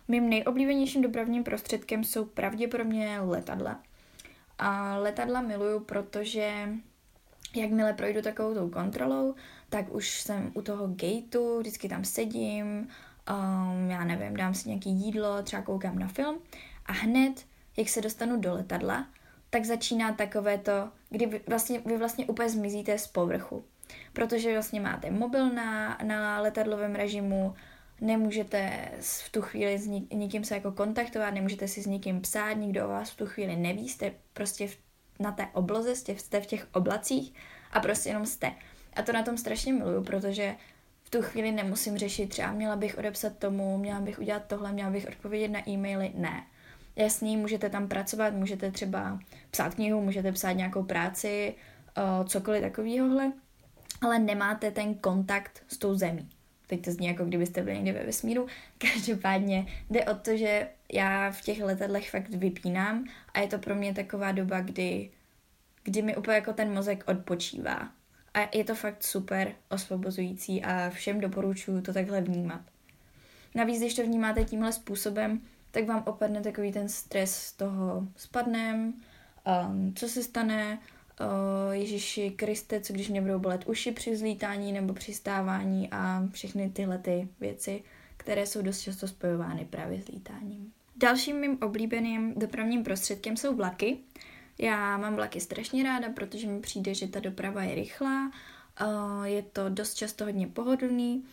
[0.07, 3.79] Mým nejoblíbenějším dopravním prostředkem jsou pravděpodobně letadla.
[4.57, 6.69] A letadla miluju, protože
[7.55, 9.35] jakmile projdu takovou tou kontrolou,
[9.69, 12.87] tak už jsem u toho gateu, vždycky tam sedím,
[13.29, 16.39] um, já nevím, dám si nějaký jídlo, třeba koukám na film
[16.91, 17.45] a hned,
[17.77, 19.07] jak se dostanu do letadla,
[19.49, 23.65] tak začíná takové to, kdy vy vlastně, vy vlastně úplně zmizíte z povrchu.
[24.13, 27.55] Protože vlastně máte mobil na, na letadlovém režimu,
[28.01, 32.85] nemůžete v tu chvíli s nikým se jako kontaktovat, nemůžete si s nikým psát, nikdo
[32.85, 34.77] o vás v tu chvíli neví, jste prostě v,
[35.19, 37.33] na té obloze, jste, jste v těch oblacích
[37.71, 38.51] a prostě jenom jste.
[38.93, 40.55] A to na tom strašně miluju, protože
[41.03, 44.89] v tu chvíli nemusím řešit, třeba měla bych odepsat tomu, měla bych udělat tohle, měla
[44.89, 46.43] bych odpovědět na e-maily, ne.
[46.95, 49.19] Jasný, můžete tam pracovat, můžete třeba
[49.51, 51.53] psát knihu, můžete psát nějakou práci,
[51.97, 53.33] uh, cokoliv takového,
[54.01, 56.29] ale nemáte ten kontakt s tou zemí.
[56.67, 58.47] Teď to zní jako kdybyste byli někde ve vesmíru.
[58.77, 63.75] Každopádně jde o to, že já v těch letadlech fakt vypínám a je to pro
[63.75, 65.09] mě taková doba, kdy,
[65.83, 67.89] kdy mi úplně jako ten mozek odpočívá.
[68.33, 72.61] A je to fakt super osvobozující a všem doporučuji to takhle vnímat.
[73.55, 78.93] Navíc, když to vnímáte tímhle způsobem, tak vám opadne takový ten stres z toho spadnem,
[79.67, 80.79] um, co se stane,
[81.19, 86.23] uh, Ježíši Kriste, co když mě budou bolet uši při zlítání nebo při stávání a
[86.31, 87.83] všechny tyhle ty věci,
[88.17, 90.73] které jsou dost často spojovány právě s lítáním.
[90.95, 93.97] Dalším mým oblíbeným dopravním prostředkem jsou vlaky.
[94.57, 98.31] Já mám vlaky strašně ráda, protože mi přijde, že ta doprava je rychlá,
[98.81, 101.23] uh, je to dost často hodně pohodlný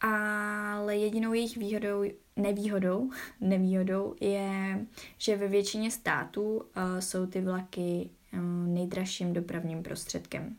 [0.00, 2.04] ale jedinou jejich výhodou,
[2.36, 4.78] nevýhodou, nevýhodou je,
[5.18, 6.62] že ve většině států uh,
[6.98, 10.56] jsou ty vlaky uh, nejdražším dopravním prostředkem.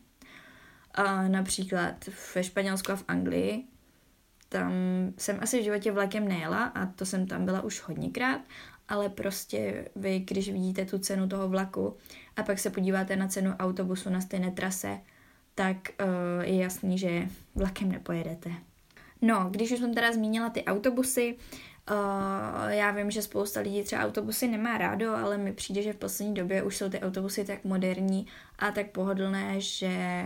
[0.98, 3.64] Uh, například ve Španělsku a v Anglii
[4.48, 4.72] tam
[5.18, 8.40] jsem asi v životě vlakem nejela a to jsem tam byla už hodněkrát,
[8.88, 11.96] ale prostě vy, když vidíte tu cenu toho vlaku
[12.36, 15.00] a pak se podíváte na cenu autobusu na stejné trase,
[15.54, 18.50] tak uh, je jasný, že vlakem nepojedete.
[19.22, 21.67] No, když už jsem teda zmínila ty autobusy, uh,
[22.68, 26.34] já vím, že spousta lidí třeba autobusy nemá rádo, ale mi přijde, že v poslední
[26.34, 28.26] době už jsou ty autobusy tak moderní
[28.58, 30.24] a tak pohodlné, že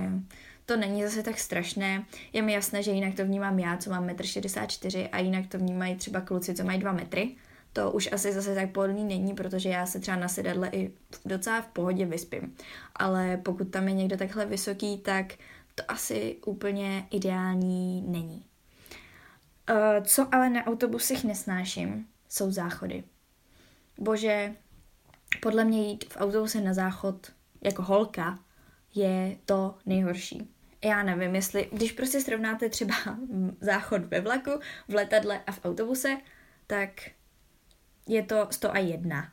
[0.66, 2.05] to není zase tak strašné.
[2.33, 5.59] Je mi jasné, že jinak to vnímám já, co mám 1,64 m a jinak to
[5.59, 7.35] vnímají třeba kluci, co mají 2 metry.
[7.72, 10.92] To už asi zase tak pohodlný není, protože já se třeba na sedadle i
[11.25, 12.57] docela v pohodě vyspím.
[12.96, 15.33] Ale pokud tam je někdo takhle vysoký, tak
[15.75, 18.44] to asi úplně ideální není.
[19.70, 23.05] Uh, co ale na autobusech nesnáším, jsou záchody.
[23.98, 24.55] Bože,
[25.40, 28.38] podle mě jít v autobuse na záchod jako holka
[28.94, 30.51] je to nejhorší.
[30.85, 32.94] Já nevím, jestli, když prostě srovnáte třeba
[33.61, 34.51] záchod ve vlaku,
[34.88, 36.16] v letadle a v autobuse,
[36.66, 36.90] tak
[38.07, 39.33] je to 101.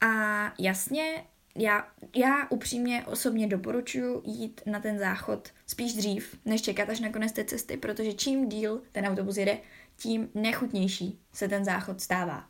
[0.00, 1.24] A jasně,
[1.56, 7.12] já, já upřímně osobně doporučuji jít na ten záchod spíš dřív, než čekat až na
[7.12, 9.58] konec té cesty, protože čím díl ten autobus jede,
[9.96, 12.44] tím nechutnější se ten záchod stává.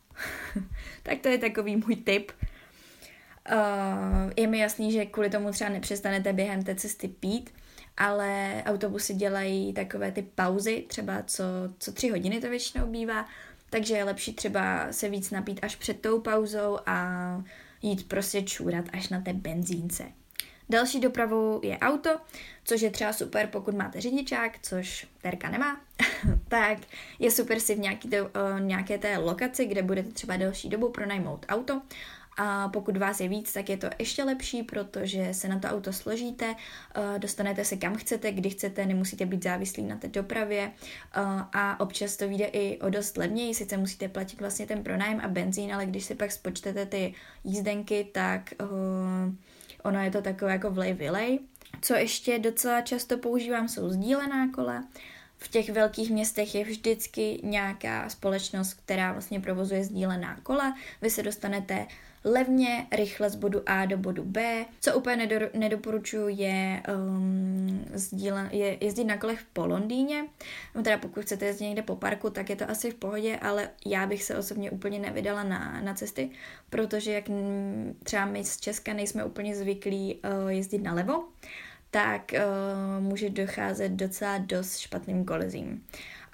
[1.02, 2.32] tak to je takový můj tip.
[3.52, 7.50] Uh, je mi jasný, že kvůli tomu třeba nepřestanete během té cesty pít,
[7.96, 11.44] ale autobusy dělají takové ty pauzy, třeba co,
[11.78, 13.26] co tři hodiny to většinou bývá,
[13.70, 17.42] takže je lepší třeba se víc napít až před tou pauzou a
[17.82, 20.04] jít prostě čůrat až na té benzínce.
[20.68, 22.10] Další dopravou je auto,
[22.64, 25.80] což je třeba super, pokud máte řidičák, což Terka nemá,
[26.48, 26.78] tak
[27.18, 30.88] je super si v nějaký to, uh, nějaké té lokaci, kde budete třeba delší dobu
[30.88, 31.82] pronajmout auto
[32.36, 35.92] a pokud vás je víc, tak je to ještě lepší, protože se na to auto
[35.92, 40.72] složíte, uh, dostanete se kam chcete, kdy chcete, nemusíte být závislí na té dopravě
[41.16, 41.22] uh,
[41.52, 45.28] a občas to vyjde i o dost levněji, sice musíte platit vlastně ten pronájem a
[45.28, 49.34] benzín, ale když si pak spočtete ty jízdenky, tak uh,
[49.82, 51.38] ono je to takové jako vlej vylej.
[51.82, 54.84] Co ještě docela často používám, jsou sdílená kola.
[55.38, 60.74] V těch velkých městech je vždycky nějaká společnost, která vlastně provozuje sdílená kola.
[61.02, 61.86] Vy se dostanete
[62.24, 64.64] levně, rychle z bodu A do bodu B.
[64.80, 70.24] Co úplně nedo, nedoporučuji je, um, sdílen, je jezdit na kolech po Londýně.
[70.74, 73.70] No teda pokud chcete jezdit někde po parku, tak je to asi v pohodě, ale
[73.86, 76.30] já bych se osobně úplně nevydala na, na cesty,
[76.70, 77.24] protože jak
[78.04, 81.24] třeba my z Česka nejsme úplně zvyklí uh, jezdit na levo,
[81.90, 85.84] tak uh, může docházet docela dost špatným kolizím.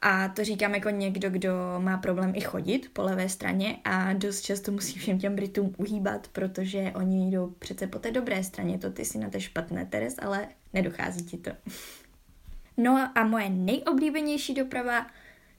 [0.05, 4.41] A to říkám jako někdo, kdo má problém i chodit po levé straně a dost
[4.41, 8.91] často musí všem těm Britům uhýbat, protože oni jdou přece po té dobré straně, to
[8.91, 11.51] ty si na té špatné, Teres, ale nedochází ti to.
[12.77, 15.07] No a moje nejoblíbenější doprava,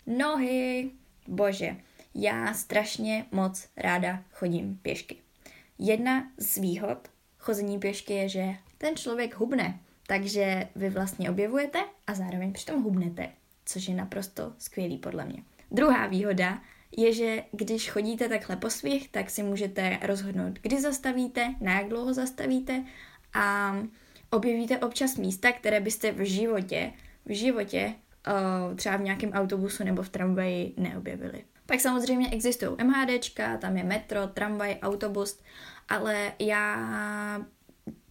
[0.07, 0.91] nohy.
[1.27, 1.75] Bože,
[2.15, 5.17] já strašně moc ráda chodím pěšky.
[5.79, 7.07] Jedna z výhod
[7.39, 13.29] chození pěšky je, že ten člověk hubne, takže vy vlastně objevujete a zároveň přitom hubnete
[13.73, 15.43] což je naprosto skvělý podle mě.
[15.71, 16.61] Druhá výhoda
[16.97, 21.89] je, že když chodíte takhle po svých, tak si můžete rozhodnout, kdy zastavíte, na jak
[21.89, 22.83] dlouho zastavíte
[23.33, 23.75] a
[24.29, 26.93] objevíte občas místa, které byste v životě,
[27.25, 27.93] v životě
[28.27, 31.43] uh, třeba v nějakém autobusu nebo v tramvaji neobjevili.
[31.65, 35.39] Pak samozřejmě existují MHDčka, tam je metro, tramvaj, autobus,
[35.89, 37.45] ale já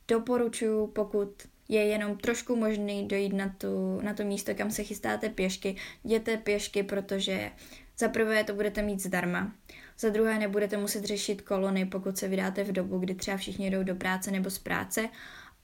[0.08, 1.42] doporučuji, pokud
[1.72, 5.76] je jenom trošku možný dojít na, tu, na to místo, kam se chystáte pěšky.
[6.04, 7.50] Jděte pěšky, protože
[7.98, 9.52] za prvé to budete mít zdarma,
[9.98, 13.82] za druhé nebudete muset řešit kolony, pokud se vydáte v dobu, kdy třeba všichni jdou
[13.82, 15.08] do práce nebo z práce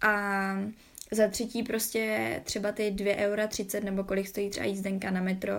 [0.00, 0.52] a
[1.10, 3.48] za třetí prostě třeba ty 2,30 eura
[3.84, 5.54] nebo kolik stojí třeba jízdenka na metro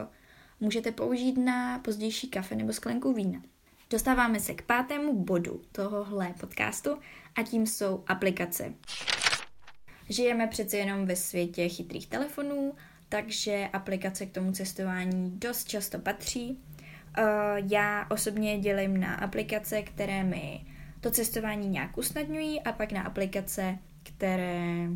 [0.59, 3.41] můžete použít na pozdější kafe nebo sklenku vína.
[3.89, 6.97] Dostáváme se k pátému bodu tohohle podcastu
[7.35, 8.73] a tím jsou aplikace.
[10.09, 12.73] Žijeme přece jenom ve světě chytrých telefonů,
[13.09, 16.59] takže aplikace k tomu cestování dost často patří.
[17.17, 17.25] Uh,
[17.71, 20.65] já osobně dělím na aplikace, které mi
[21.01, 24.87] to cestování nějak usnadňují a pak na aplikace, které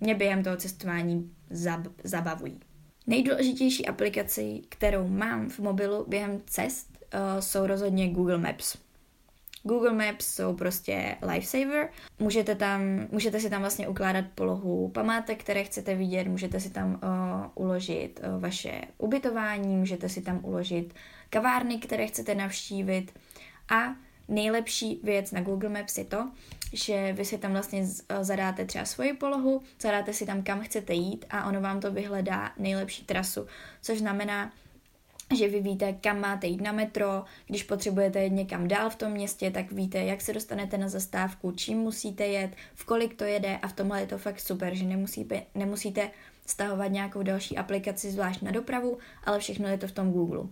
[0.00, 2.60] mě během toho cestování zab- zabavují.
[3.06, 8.87] Nejdůležitější aplikací, kterou mám v mobilu během cest, uh, jsou rozhodně Google Maps.
[9.62, 11.88] Google Maps jsou prostě lifesaver.
[12.18, 16.92] Můžete, tam, můžete si tam vlastně ukládat polohu památek, které chcete vidět, můžete si tam
[16.92, 20.94] uh, uložit uh, vaše ubytování, můžete si tam uložit
[21.30, 23.12] kavárny, které chcete navštívit
[23.68, 23.94] a
[24.28, 26.30] nejlepší věc na Google Maps je to,
[26.72, 27.86] že vy si tam vlastně
[28.20, 32.52] zadáte třeba svoji polohu, zadáte si tam, kam chcete jít a ono vám to vyhledá
[32.58, 33.46] nejlepší trasu,
[33.82, 34.52] což znamená,
[35.36, 39.12] že vy víte, kam máte jít na metro, když potřebujete jít někam dál v tom
[39.12, 43.56] městě, tak víte, jak se dostanete na zastávku, čím musíte jet, v kolik to jede
[43.56, 46.10] a v tomhle je to fakt super, že nemusíte, nemusíte
[46.46, 50.44] stahovat nějakou další aplikaci zvlášť na dopravu, ale všechno je to v tom Google.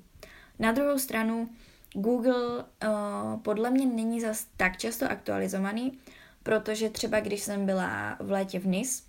[0.59, 1.49] Na druhou stranu,
[1.93, 5.99] Google uh, podle mě není zas tak často aktualizovaný,
[6.43, 9.03] protože třeba když jsem byla v létě v Nice,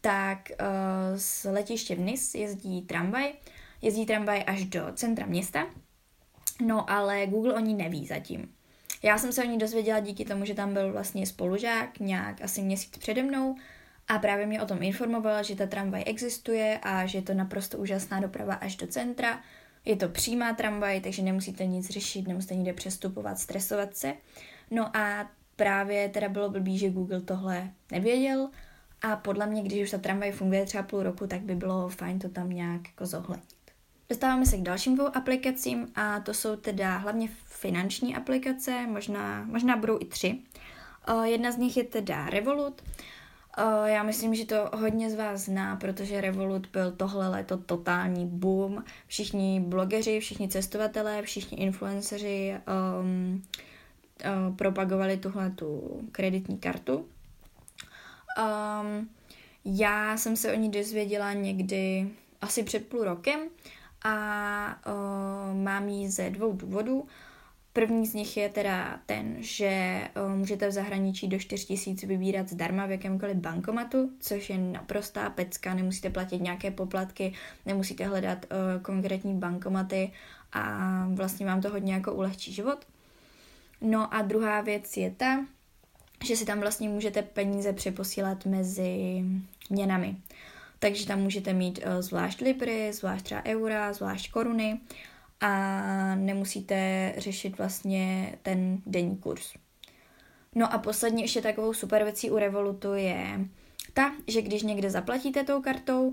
[0.00, 0.66] tak uh,
[1.16, 3.32] z letiště v Nice jezdí tramvaj,
[3.82, 5.66] jezdí tramvaj až do centra města,
[6.66, 8.54] no ale Google o ní neví zatím.
[9.02, 12.62] Já jsem se o ní dozvěděla díky tomu, že tam byl vlastně spolužák nějak asi
[12.62, 13.56] měsíc přede mnou
[14.08, 17.78] a právě mě o tom informovala, že ta tramvaj existuje a že je to naprosto
[17.78, 19.40] úžasná doprava až do centra,
[19.84, 24.14] je to přímá tramvaj, takže nemusíte nic řešit, nemusíte nikde přestupovat, stresovat se.
[24.70, 28.50] No a právě teda bylo blbý, že Google tohle nevěděl
[29.02, 32.18] a podle mě, když už ta tramvaj funguje třeba půl roku, tak by bylo fajn
[32.18, 33.59] to tam nějak jako zohlednit.
[34.10, 39.76] Dostáváme se k dalším dvou aplikacím a to jsou teda hlavně finanční aplikace, možná, možná
[39.76, 40.38] budou i tři.
[41.24, 42.82] Jedna z nich je teda Revolut,
[43.58, 48.26] Uh, já myslím, že to hodně z vás zná, protože Revolut byl tohle léto totální
[48.26, 48.84] boom.
[49.06, 52.54] Všichni blogeři, všichni cestovatelé, všichni influenceři
[53.00, 53.42] um,
[54.24, 57.06] uh, propagovali tuhle tu kreditní kartu.
[58.38, 59.10] Um,
[59.64, 62.08] já jsem se o ní dozvěděla někdy
[62.40, 63.40] asi před půl rokem
[64.02, 67.06] a uh, mám ji ze dvou důvodů.
[67.72, 72.86] První z nich je teda ten, že uh, můžete v zahraničí do 4000 vybírat zdarma
[72.86, 77.32] v jakémkoliv bankomatu, což je naprostá pecka, nemusíte platit nějaké poplatky,
[77.66, 80.12] nemusíte hledat uh, konkrétní bankomaty
[80.52, 82.86] a vlastně vám to hodně jako ulehčí život.
[83.80, 85.44] No a druhá věc je ta,
[86.24, 89.24] že si tam vlastně můžete peníze přeposílat mezi
[89.70, 90.16] měnami.
[90.82, 94.80] Takže tam můžete mít uh, zvlášť libry, zvlášť třeba eura, zvlášť koruny
[95.40, 99.54] a nemusíte řešit vlastně ten denní kurz.
[100.54, 103.40] No a poslední ještě takovou super věcí u Revolutu je
[103.94, 106.12] ta, že když někde zaplatíte tou kartou,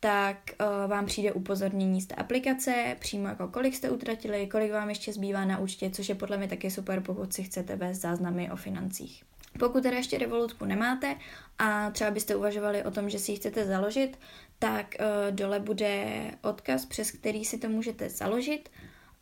[0.00, 4.88] tak uh, vám přijde upozornění z té aplikace, přímo jako kolik jste utratili, kolik vám
[4.88, 8.50] ještě zbývá na účtě, což je podle mě taky super, pokud si chcete vést záznamy
[8.50, 9.24] o financích.
[9.58, 11.16] Pokud teda ještě Revolutku nemáte
[11.58, 14.18] a třeba byste uvažovali o tom, že si ji chcete založit,
[14.58, 18.68] tak uh, dole bude odkaz, přes který si to můžete založit.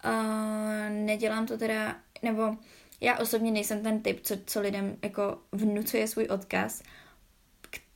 [0.04, 2.56] Uh, nedělám to teda, nebo
[3.00, 6.82] já osobně nejsem ten typ, co, co lidem jako vnucuje svůj odkaz,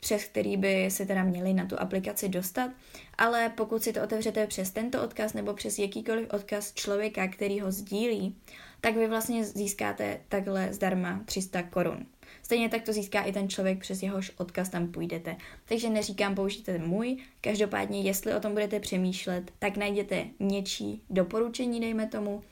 [0.01, 2.71] přes který by se teda měli na tu aplikaci dostat,
[3.19, 7.73] ale pokud si to otevřete přes tento odkaz nebo přes jakýkoliv odkaz člověka, který ho
[7.73, 8.37] sdílí,
[8.81, 12.07] tak vy vlastně získáte takhle zdarma 300 korun.
[12.43, 15.37] Stejně tak to získá i ten člověk, přes jehož odkaz tam půjdete.
[15.65, 22.07] Takže neříkám použijte můj, každopádně jestli o tom budete přemýšlet, tak najděte něčí doporučení, dejme
[22.07, 22.43] tomu,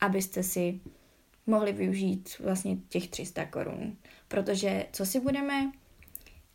[0.00, 0.80] abyste si
[1.46, 3.96] mohli využít vlastně těch 300 korun.
[4.28, 5.72] Protože co si budeme,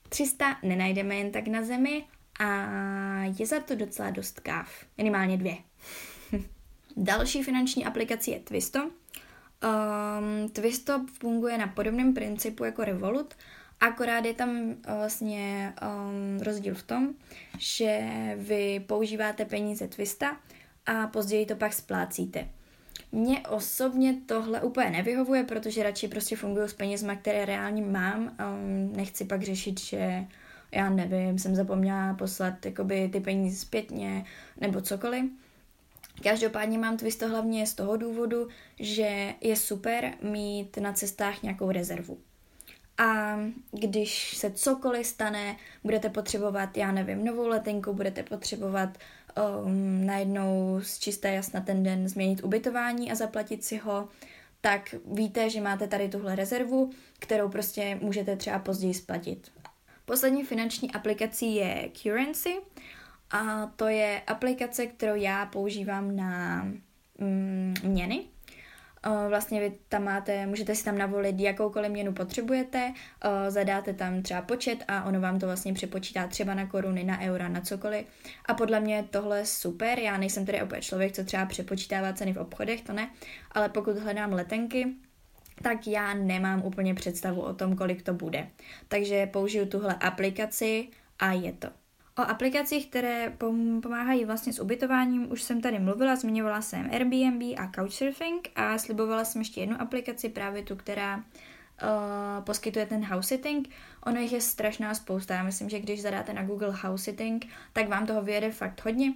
[0.09, 2.03] 300 nenajdeme jen tak na zemi
[2.39, 2.47] a
[3.39, 4.85] je za to docela dost káv.
[4.97, 5.57] Minimálně dvě.
[6.97, 8.79] Další finanční aplikací je Twisto.
[8.83, 13.33] Um, Twisto funguje na podobném principu jako Revolut,
[13.79, 17.09] akorát je tam uh, vlastně um, rozdíl v tom,
[17.57, 18.01] že
[18.37, 20.37] vy používáte peníze Twista
[20.85, 22.49] a později to pak splácíte.
[23.11, 28.21] Mně osobně tohle úplně nevyhovuje, protože radši prostě fungují s penězma, které reálně mám.
[28.21, 30.25] Um, nechci pak řešit, že
[30.71, 34.25] já nevím, jsem zapomněla poslat jakoby, ty peníze zpětně
[34.61, 35.25] nebo cokoliv.
[36.23, 38.47] Každopádně mám Twisto hlavně z toho důvodu,
[38.79, 42.17] že je super mít na cestách nějakou rezervu.
[42.97, 43.39] A
[43.71, 48.97] když se cokoliv stane, budete potřebovat, já nevím, novou letenku, budete potřebovat
[49.63, 54.09] um, najednou z čisté jasna ten den změnit ubytování a zaplatit si ho,
[54.61, 59.51] tak víte, že máte tady tuhle rezervu, kterou prostě můžete třeba později splatit.
[60.05, 62.55] Poslední finanční aplikací je Currency
[63.31, 66.63] a to je aplikace, kterou já používám na
[67.17, 68.23] mm, měny.
[69.29, 72.93] Vlastně vy tam máte, můžete si tam navolit jakoukoliv měnu potřebujete,
[73.49, 77.47] zadáte tam třeba počet a ono vám to vlastně přepočítá třeba na koruny, na eura,
[77.47, 78.05] na cokoliv.
[78.45, 82.33] A podle mě tohle je super, já nejsem tedy opět člověk, co třeba přepočítává ceny
[82.33, 83.09] v obchodech, to ne,
[83.51, 84.87] ale pokud hledám letenky,
[85.61, 88.47] tak já nemám úplně představu o tom, kolik to bude.
[88.87, 90.87] Takže použiju tuhle aplikaci
[91.19, 91.80] a je to.
[92.17, 93.37] O aplikacích, které
[93.81, 99.25] pomáhají vlastně s ubytováním, už jsem tady mluvila, zmiňovala jsem Airbnb a Couchsurfing a slibovala
[99.25, 101.23] jsem ještě jednu aplikaci, právě tu, která uh,
[102.43, 103.69] poskytuje ten house sitting.
[104.05, 105.33] Ono jich je strašná spousta.
[105.33, 109.13] Já myslím, že když zadáte na Google house sitting, tak vám toho vyjede fakt hodně.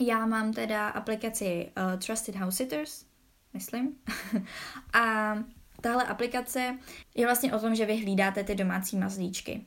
[0.00, 3.04] Já mám teda aplikaci uh, Trusted House Sitters,
[3.52, 3.96] myslím.
[4.92, 5.34] a
[5.80, 6.78] tahle aplikace
[7.14, 9.64] je vlastně o tom, že vy hlídáte ty domácí mazlíčky.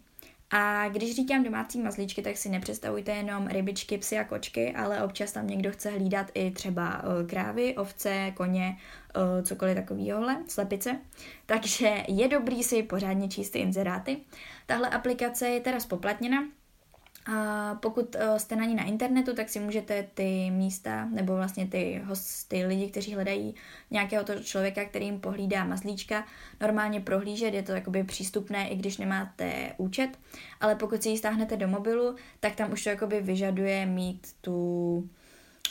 [0.51, 5.31] A když říkám domácí mazlíčky, tak si nepředstavujte jenom rybičky, psy a kočky, ale občas
[5.31, 8.77] tam někdo chce hlídat i třeba uh, krávy, ovce, koně,
[9.15, 10.99] uh, cokoliv takového, slepice.
[11.45, 14.17] Takže je dobrý si pořádně číst ty inzeráty.
[14.65, 16.43] Tahle aplikace je teda spoplatněna,
[17.27, 21.67] a pokud uh, jste na ní na internetu, tak si můžete ty místa, nebo vlastně
[21.67, 23.55] ty hosty, lidi, kteří hledají
[23.91, 26.25] nějakého toho člověka, který jim pohlídá mazlíčka,
[26.61, 30.09] normálně prohlížet, je to jakoby přístupné, i když nemáte účet,
[30.61, 34.95] ale pokud si ji stáhnete do mobilu, tak tam už to jakoby vyžaduje mít tu,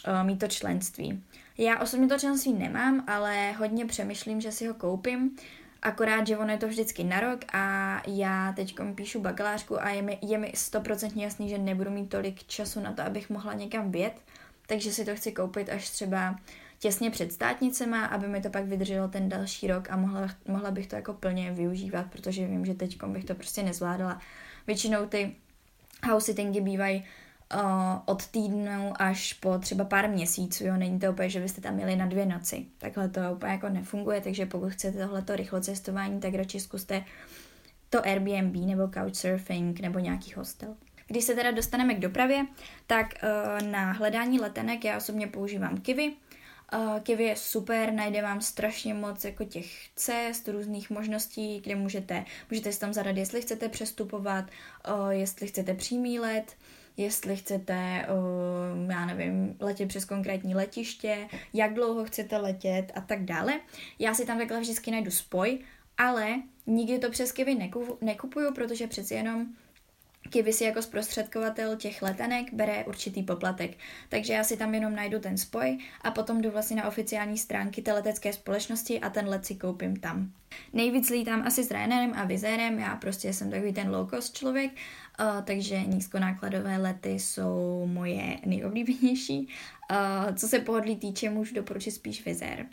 [0.08, 1.22] uh, mít to členství.
[1.58, 5.36] Já osobně to členství nemám, ale hodně přemýšlím, že si ho koupím,
[5.82, 10.02] Akorát, že ono je to vždycky na rok a já teď píšu bakalářku a je
[10.02, 13.92] mi, je mi 100% jasný, že nebudu mít tolik času na to, abych mohla někam
[13.92, 14.14] vjet,
[14.66, 16.36] takže si to chci koupit až třeba
[16.78, 20.86] těsně před státnicema, aby mi to pak vydrželo ten další rok a mohla, mohla bych
[20.86, 24.20] to jako plně využívat, protože vím, že teď bych to prostě nezvládala.
[24.66, 25.34] Většinou ty
[26.10, 27.04] house sittingy bývají
[27.54, 27.60] uh,
[28.04, 31.96] od týdnu až po třeba pár měsíců, jo, není to úplně, že byste tam měli
[31.96, 32.66] na dvě noci.
[32.78, 37.04] Takhle to úplně jako nefunguje, takže pokud chcete tohleto rychlo cestování, tak radši zkuste
[37.90, 40.74] to Airbnb nebo Couchsurfing nebo nějaký hostel.
[41.06, 42.46] Když se teda dostaneme k dopravě,
[42.86, 46.12] tak uh, na hledání letenek já osobně používám Kiwi.
[46.74, 49.66] Uh, Kiwi je super, najde vám strašně moc jako těch
[49.96, 55.74] cest, různých možností, kde můžete, můžete si tam zadat, jestli chcete přestupovat, uh, jestli chcete
[55.74, 56.56] přímý let,
[56.96, 63.24] jestli chcete, uh, já nevím, letět přes konkrétní letiště, jak dlouho chcete letět a tak
[63.24, 63.60] dále.
[63.98, 65.58] Já si tam takhle vždycky najdu spoj,
[65.98, 67.70] ale nikdy to přes Kivy
[68.00, 69.46] nekupuju, protože přeci jenom
[70.26, 73.78] Kivy si jako zprostředkovatel těch letenek bere určitý poplatek.
[74.08, 77.82] Takže já si tam jenom najdu ten spoj a potom jdu vlastně na oficiální stránky
[77.82, 80.32] té letecké společnosti a ten let si koupím tam.
[80.72, 84.70] Nejvíc lítám asi s Ryanairem a Vizérem, já prostě jsem takový ten low cost člověk,
[85.20, 89.48] uh, takže nízkonákladové lety jsou moje nejoblíbenější.
[89.90, 92.66] Uh, co se pohodlí týče, můžu doporučit spíš Vizér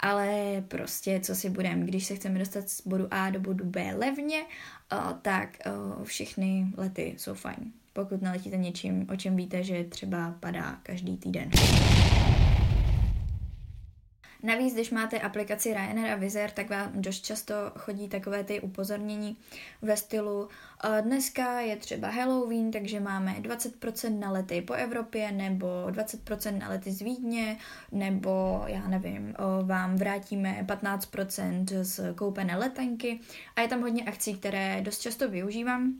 [0.00, 3.94] ale prostě co si budem, když se chceme dostat z bodu A do bodu B
[3.96, 7.72] levně, uh, tak uh, všechny lety jsou fajn.
[7.92, 11.50] Pokud naletíte něčím, o čem víte, že třeba padá každý týden.
[14.42, 19.36] Navíc, když máte aplikaci Ryanair a Vizer, tak vám dost často chodí takové ty upozornění
[19.82, 20.48] ve stylu
[21.00, 26.92] dneska je třeba Halloween, takže máme 20% na lety po Evropě, nebo 20% na lety
[26.92, 27.58] z Vídně,
[27.92, 29.34] nebo já nevím,
[29.64, 33.20] vám vrátíme 15% z koupené letenky.
[33.56, 35.94] A je tam hodně akcí, které dost často využívám,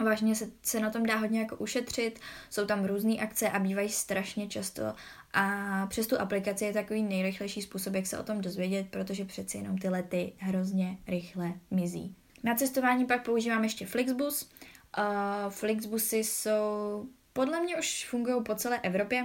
[0.00, 2.20] Vážně se, se na tom dá hodně jako ušetřit,
[2.50, 4.94] jsou tam různé akce a bývají strašně často
[5.34, 9.58] a přes tu aplikaci je takový nejrychlejší způsob, jak se o tom dozvědět, protože přeci
[9.58, 12.14] jenom ty lety hrozně rychle mizí.
[12.42, 14.50] Na cestování pak používám ještě Flixbus.
[14.98, 19.22] Uh, Flixbusy jsou, podle mě už fungují po celé Evropě.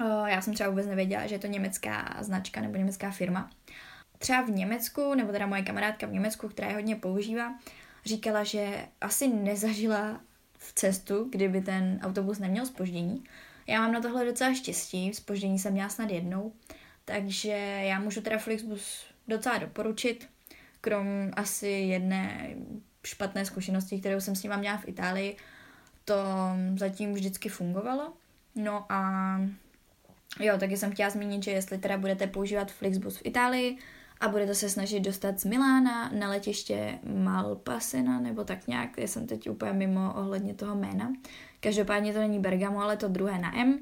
[0.00, 3.50] Uh, já jsem třeba vůbec nevěděla, že je to německá značka nebo německá firma.
[4.18, 7.54] Třeba v Německu, nebo teda moje kamarádka v Německu, která je hodně používá,
[8.04, 10.20] říkala, že asi nezažila
[10.58, 13.24] v cestu, kdyby ten autobus neměl spoždění.
[13.66, 16.52] Já mám na tohle docela štěstí, spoždění jsem měla snad jednou,
[17.04, 17.50] takže
[17.82, 20.28] já můžu teda Flixbus docela doporučit,
[20.80, 22.54] krom asi jedné
[23.04, 25.36] špatné zkušenosti, kterou jsem s ním měla v Itálii,
[26.04, 26.14] to
[26.76, 28.12] zatím vždycky fungovalo.
[28.54, 29.38] No a
[30.40, 33.78] jo, taky jsem chtěla zmínit, že jestli teda budete používat Flixbus v Itálii,
[34.20, 39.26] a budete se snažit dostat z Milána na letiště Malpasina, nebo tak nějak, já jsem
[39.26, 41.12] teď úplně mimo ohledně toho jména.
[41.60, 43.78] Každopádně to není Bergamo, ale to druhé na M.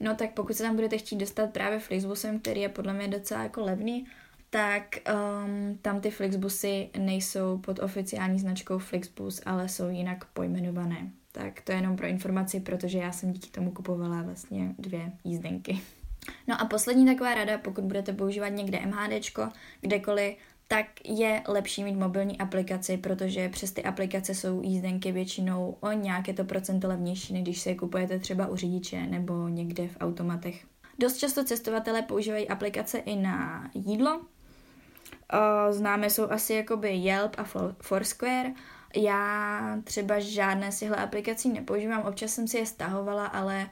[0.00, 3.42] No tak pokud se tam budete chtít dostat právě Flixbusem, který je podle mě docela
[3.42, 4.06] jako levný,
[4.50, 11.10] tak um, tam ty Flixbusy nejsou pod oficiální značkou Flixbus, ale jsou jinak pojmenované.
[11.32, 15.80] Tak to je jenom pro informaci, protože já jsem díky tomu kupovala vlastně dvě jízdenky.
[16.46, 19.48] No a poslední taková rada, pokud budete používat někde MHDčko,
[19.80, 20.36] kdekoliv,
[20.68, 26.32] tak je lepší mít mobilní aplikaci, protože přes ty aplikace jsou jízdenky většinou o nějaké
[26.32, 30.64] to procento levnější, než když si je kupujete třeba u řidiče nebo někde v automatech.
[30.98, 34.20] Dost často cestovatelé používají aplikace i na jídlo.
[35.70, 37.44] známe jsou asi jakoby Yelp a
[37.82, 38.52] Foursquare.
[38.96, 43.66] Já třeba žádné z těchto aplikací nepoužívám, občas jsem si je stahovala, ale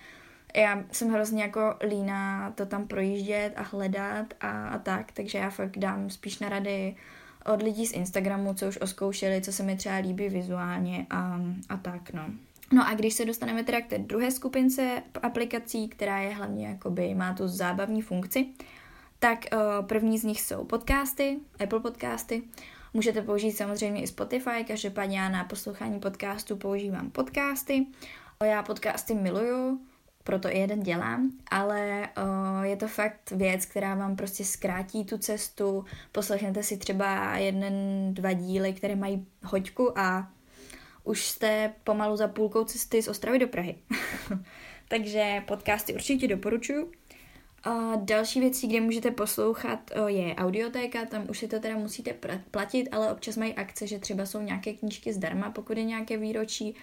[0.57, 5.50] já jsem hrozně jako líná to tam projíždět a hledat a, a tak, takže já
[5.50, 6.96] fakt dám spíš na rady
[7.46, 11.76] od lidí z Instagramu, co už oskoušeli, co se mi třeba líbí vizuálně a, a
[11.76, 12.30] tak, no.
[12.72, 17.14] No a když se dostaneme teda k té druhé skupince aplikací, která je hlavně jakoby,
[17.14, 18.46] má tu zábavní funkci,
[19.18, 22.42] tak uh, první z nich jsou podcasty, Apple podcasty.
[22.94, 27.86] Můžete použít samozřejmě i Spotify, každopádně já na poslouchání podcastu používám podcasty.
[28.44, 29.80] Já podcasty miluju,
[30.25, 35.18] proto i jeden dělám, ale uh, je to fakt věc, která vám prostě zkrátí tu
[35.18, 37.75] cestu, poslechněte si třeba jeden,
[38.14, 40.31] dva díly, které mají hoďku a
[41.05, 43.75] už jste pomalu za půlkou cesty z Ostravy do Prahy.
[44.89, 46.93] Takže podcasty určitě doporučuji.
[47.64, 52.14] A další věcí, kde můžete poslouchat, je audiotéka, tam už si to teda musíte
[52.51, 56.75] platit, ale občas mají akce, že třeba jsou nějaké knížky zdarma, pokud je nějaké výročí.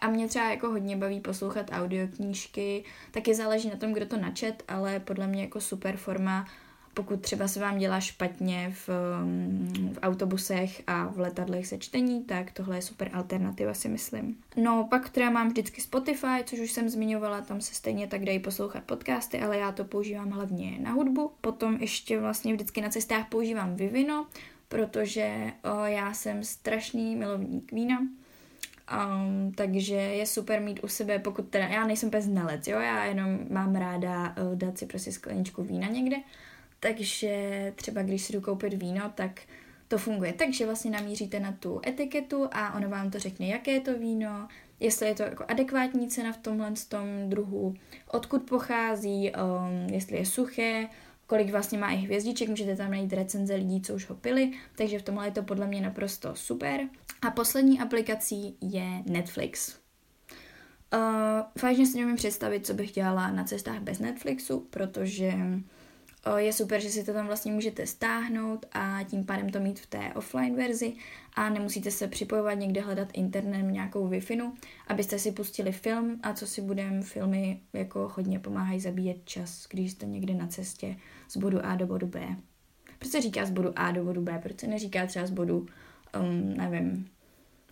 [0.00, 4.62] A mě třeba jako hodně baví poslouchat audioknížky, taky záleží na tom, kdo to načet,
[4.68, 6.46] ale podle mě jako super forma
[6.98, 8.88] pokud třeba se vám dělá špatně v,
[9.24, 14.36] mm, v autobusech a v letadlech se čtení, tak tohle je super alternativa, si myslím.
[14.56, 18.38] No, pak teda mám vždycky Spotify, což už jsem zmiňovala, tam se stejně tak dají
[18.38, 21.30] poslouchat podcasty, ale já to používám hlavně na hudbu.
[21.40, 24.26] Potom ještě vlastně vždycky na cestách používám Vivino,
[24.68, 27.98] protože o, já jsem strašný milovník vína.
[28.88, 33.04] Um, takže je super mít u sebe, pokud teda, já nejsem bez znalec, jo, já
[33.04, 36.16] jenom mám ráda uh, dát si prostě skleničku vína někde,
[36.80, 39.40] takže třeba když si jdu koupit víno, tak
[39.88, 40.32] to funguje.
[40.32, 43.98] Tak, že vlastně namíříte na tu etiketu a ono vám to řekne, jaké je to
[43.98, 44.48] víno,
[44.80, 47.74] jestli je to jako adekvátní cena v tomhle tom druhu,
[48.10, 50.88] odkud pochází, um, jestli je suché,
[51.28, 54.98] kolik vlastně má i hvězdiček, můžete tam najít recenze lidí, co už ho pili, takže
[54.98, 56.80] v tomhle je to podle mě naprosto super.
[57.22, 59.78] A poslední aplikací je Netflix.
[60.94, 65.32] Uh, vážně si nevím představit, co bych dělala na cestách bez Netflixu, protože
[66.36, 69.86] je super, že si to tam vlastně můžete stáhnout a tím pádem to mít v
[69.86, 70.92] té offline verzi
[71.34, 74.20] a nemusíte se připojovat někde hledat internet nějakou wi
[74.88, 79.92] abyste si pustili film a co si budeme, filmy jako hodně pomáhají zabíjet čas, když
[79.92, 80.96] jste někde na cestě
[81.28, 82.36] z bodu A do bodu B.
[82.98, 84.38] Proč se říká z bodu A do bodu B?
[84.42, 85.66] Proč se neříká třeba z bodu,
[86.20, 87.08] um, nevím,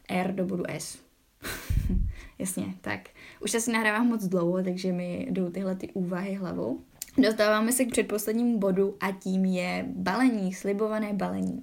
[0.09, 0.98] R do bodu S?
[2.38, 3.00] Jasně, tak.
[3.40, 6.80] Už asi nahrávám moc dlouho, takže mi jdou tyhle ty úvahy hlavou.
[7.18, 11.62] Dostáváme se k předposlednímu bodu a tím je balení, slibované balení.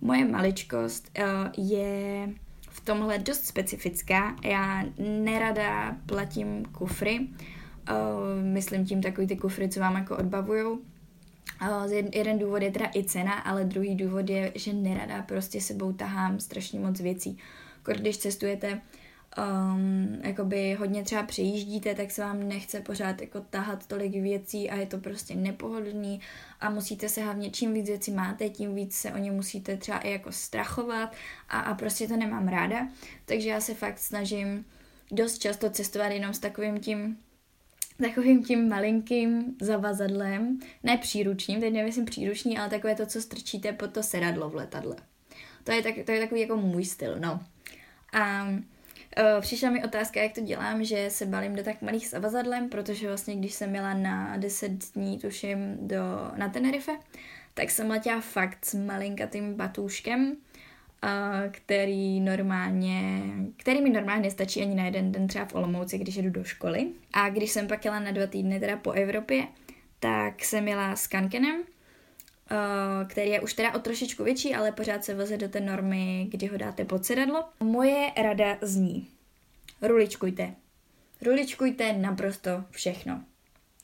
[0.00, 1.24] Moje maličkost uh,
[1.56, 2.30] je
[2.70, 4.36] v tomhle dost specifická.
[4.44, 7.26] Já nerada platím kufry, uh,
[8.42, 10.72] myslím tím takový ty kufry, co vám jako odbavujou.
[10.72, 15.92] Uh, jeden důvod je teda i cena, ale druhý důvod je, že nerada prostě sebou
[15.92, 17.38] tahám strašně moc věcí.
[17.96, 18.80] Když cestujete
[19.38, 24.76] um, jakoby hodně třeba přejíždíte, tak se vám nechce pořád jako tahat tolik věcí a
[24.76, 26.20] je to prostě nepohodlný
[26.60, 29.98] a musíte se hlavně, čím víc věcí máte, tím víc se o ně musíte třeba
[29.98, 31.12] i jako strachovat
[31.48, 32.88] a, a prostě to nemám ráda,
[33.24, 34.64] takže já se fakt snažím
[35.10, 37.18] dost často cestovat jenom s takovým tím
[38.02, 43.92] takovým tím malinkým zavazadlem, ne příručním, teď nemyslím příruční, ale takové to, co strčíte pod
[43.92, 44.96] to sedadlo v letadle.
[45.64, 47.40] To je, tak, to je takový jako můj styl, no.
[48.12, 48.73] A Uh,
[49.40, 53.36] přišla mi otázka, jak to dělám, že se balím do tak malých zavazadlem, protože vlastně
[53.36, 55.96] když jsem měla na 10 dní, tuším, do,
[56.36, 56.92] na Tenerife,
[57.54, 61.08] tak jsem letěla fakt s malinkatým batůškem, uh,
[61.50, 63.22] který normálně,
[63.56, 66.86] který mi normálně nestačí ani na jeden den třeba v Olomouci, když jdu do školy.
[67.12, 69.46] A když jsem pak jela na dva týdny teda po Evropě,
[69.98, 71.62] tak jsem jela s Kankenem,
[73.08, 76.46] který je už teda o trošičku větší, ale pořád se veze do té normy, kdy
[76.46, 77.44] ho dáte pod sedadlo.
[77.60, 79.08] Moje rada zní,
[79.82, 80.54] ruličkujte.
[81.22, 83.24] Ruličkujte naprosto všechno.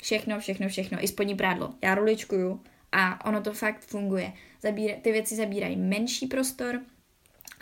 [0.02, 1.04] Všechno, všechno, všechno.
[1.04, 1.74] I spodní prádlo.
[1.82, 4.32] Já ruličkuju a ono to fakt funguje.
[4.62, 6.80] Zabíra, ty věci zabírají menší prostor,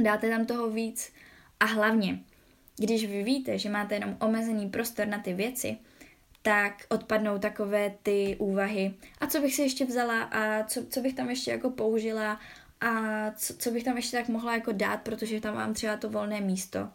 [0.00, 1.12] dáte tam toho víc
[1.60, 2.18] a hlavně,
[2.76, 5.76] když vy víte, že máte jenom omezený prostor na ty věci,
[6.42, 8.94] tak odpadnou takové ty úvahy.
[9.20, 12.40] A co bych si ještě vzala a co, co bych tam ještě jako použila
[12.80, 12.90] a
[13.30, 16.40] co, co bych tam ještě tak mohla jako dát, protože tam mám třeba to volné
[16.40, 16.88] místo.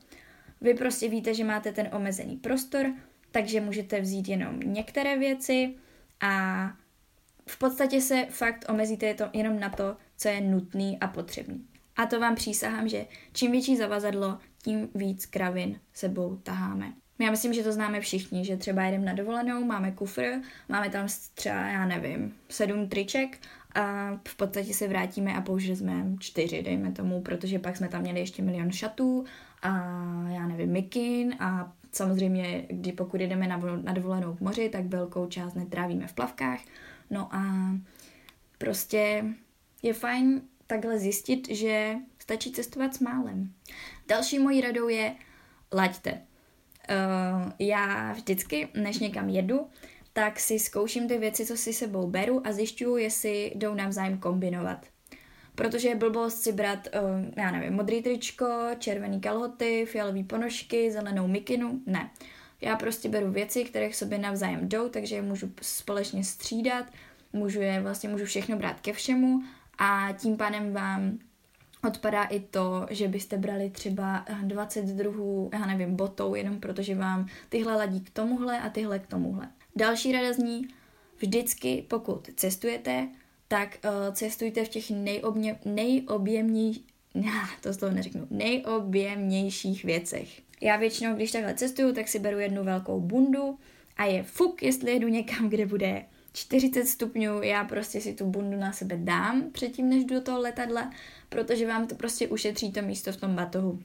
[0.62, 2.94] Vy prostě víte, že máte ten omezený prostor,
[3.32, 5.76] takže můžete vzít jenom některé věci
[6.22, 6.74] a
[7.48, 11.68] v podstatě se fakt omezíte to jenom na to, co je nutný a potřebný.
[11.96, 16.94] A to vám přísahám, že čím větší zavazadlo, tím víc kravin sebou taháme.
[17.24, 21.08] Já myslím, že to známe všichni, že třeba jedeme na dovolenou, máme kufr, máme tam
[21.34, 23.38] třeba, já nevím, sedm triček
[23.76, 28.02] a v podstatě se vrátíme a použili jsme čtyři, dejme tomu, protože pak jsme tam
[28.02, 29.26] měli ještě milion šatů
[29.62, 29.70] a
[30.30, 35.28] já nevím, mikin a samozřejmě, kdy pokud jdeme na, na dovolenou k moři, tak velkou
[35.28, 36.60] část netrávíme v plavkách.
[37.10, 37.44] No a
[38.58, 39.26] prostě
[39.84, 43.54] je fajn takhle zjistit, že stačí cestovat s málem.
[44.08, 45.16] Další mojí radou je
[45.74, 46.22] laďte.
[46.90, 49.68] Uh, já vždycky, než někam jedu,
[50.14, 54.86] tak si zkouším ty věci, co si sebou beru a zjišťuju, jestli jdou navzájem kombinovat.
[55.56, 58.46] Protože je blbost si brát, uh, já nevím, modrý tričko,
[58.80, 62.10] červený kalhoty, fialové ponožky, zelenou mikinu, ne.
[62.62, 66.86] Já prostě beru věci, které k sobě navzájem jdou, takže je můžu společně střídat,
[67.34, 69.44] můžu je vlastně můžu všechno brát ke všemu
[69.78, 71.20] a tím pádem vám
[71.88, 77.28] odpadá i to, že byste brali třeba 20 druhů, já nevím, botou, jenom protože vám
[77.50, 79.50] tyhle ladí k tomuhle a tyhle k tomuhle.
[79.76, 80.68] Další rada zní,
[81.18, 83.08] vždycky pokud cestujete,
[83.48, 86.86] tak uh, cestujte v těch nejobně, nejobjemnějších,
[87.62, 90.42] to toho neřeknu, nejobjemnějších věcech.
[90.62, 93.60] Já většinou, když takhle cestuju, tak si beru jednu velkou bundu
[93.98, 98.58] a je fuk, jestli jedu někam, kde bude 40 stupňů, já prostě si tu bundu
[98.58, 100.92] na sebe dám předtím, než jdu do toho letadla,
[101.30, 103.80] protože vám to prostě ušetří to místo v tom batohu.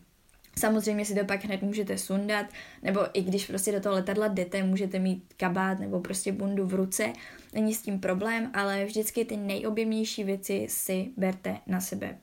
[0.59, 2.47] Samozřejmě si to pak hned můžete sundat,
[2.83, 6.75] nebo i když prostě do toho letadla jdete, můžete mít kabát nebo prostě bundu v
[6.75, 7.13] ruce,
[7.53, 12.19] není s tím problém, ale vždycky ty nejobjemnější věci si berte na sebe.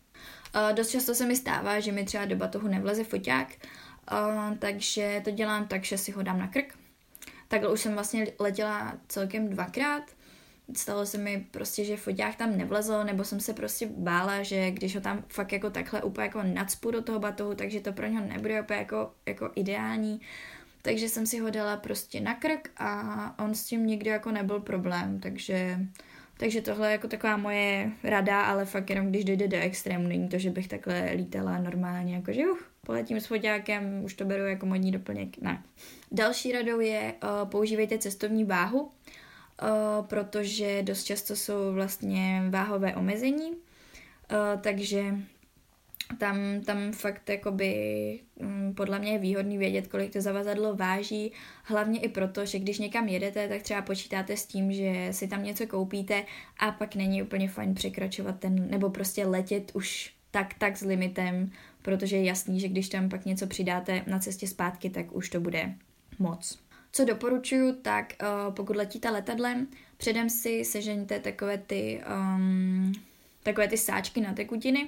[0.55, 3.47] Uh, dost často se mi stává, že mi třeba do batohu nevleze foťák,
[4.11, 6.77] uh, takže to dělám tak, že si ho dám na krk.
[7.47, 10.03] Takhle už jsem vlastně letěla celkem dvakrát,
[10.73, 14.95] stalo se mi prostě, že foťák tam nevlezl, nebo jsem se prostě bála, že když
[14.95, 18.25] ho tam fakt jako takhle úplně jako nadspu do toho batohu, takže to pro něho
[18.25, 20.21] nebude úplně jako, jako ideální.
[20.81, 24.59] Takže jsem si ho dala prostě na krk a on s tím nikdy jako nebyl
[24.59, 25.79] problém, takže,
[26.37, 30.29] takže tohle je jako taková moje rada, ale fakt jenom když dojde do extrému, není
[30.29, 34.45] to, že bych takhle lítala normálně, jako že uh, poletím s foťákem, už to beru
[34.45, 35.63] jako modní doplněk, ne.
[36.11, 38.91] Další radou je uh, používejte cestovní váhu,
[40.01, 45.15] protože dost často jsou vlastně váhové omezení, uh, takže
[46.17, 51.31] tam, tam fakt jakoby um, podle mě je výhodný vědět, kolik to zavazadlo váží,
[51.63, 55.43] hlavně i proto, že když někam jedete, tak třeba počítáte s tím, že si tam
[55.43, 56.25] něco koupíte
[56.59, 61.51] a pak není úplně fajn překračovat ten, nebo prostě letět už tak, tak s limitem,
[61.81, 65.39] protože je jasný, že když tam pak něco přidáte na cestě zpátky, tak už to
[65.39, 65.73] bude
[66.19, 66.64] moc.
[66.95, 69.67] Co doporučuju, tak uh, pokud letíte letadlem,
[69.97, 72.01] předem si sežeňte takové ty,
[72.35, 72.93] um,
[73.43, 74.87] takové ty sáčky na tekutiny,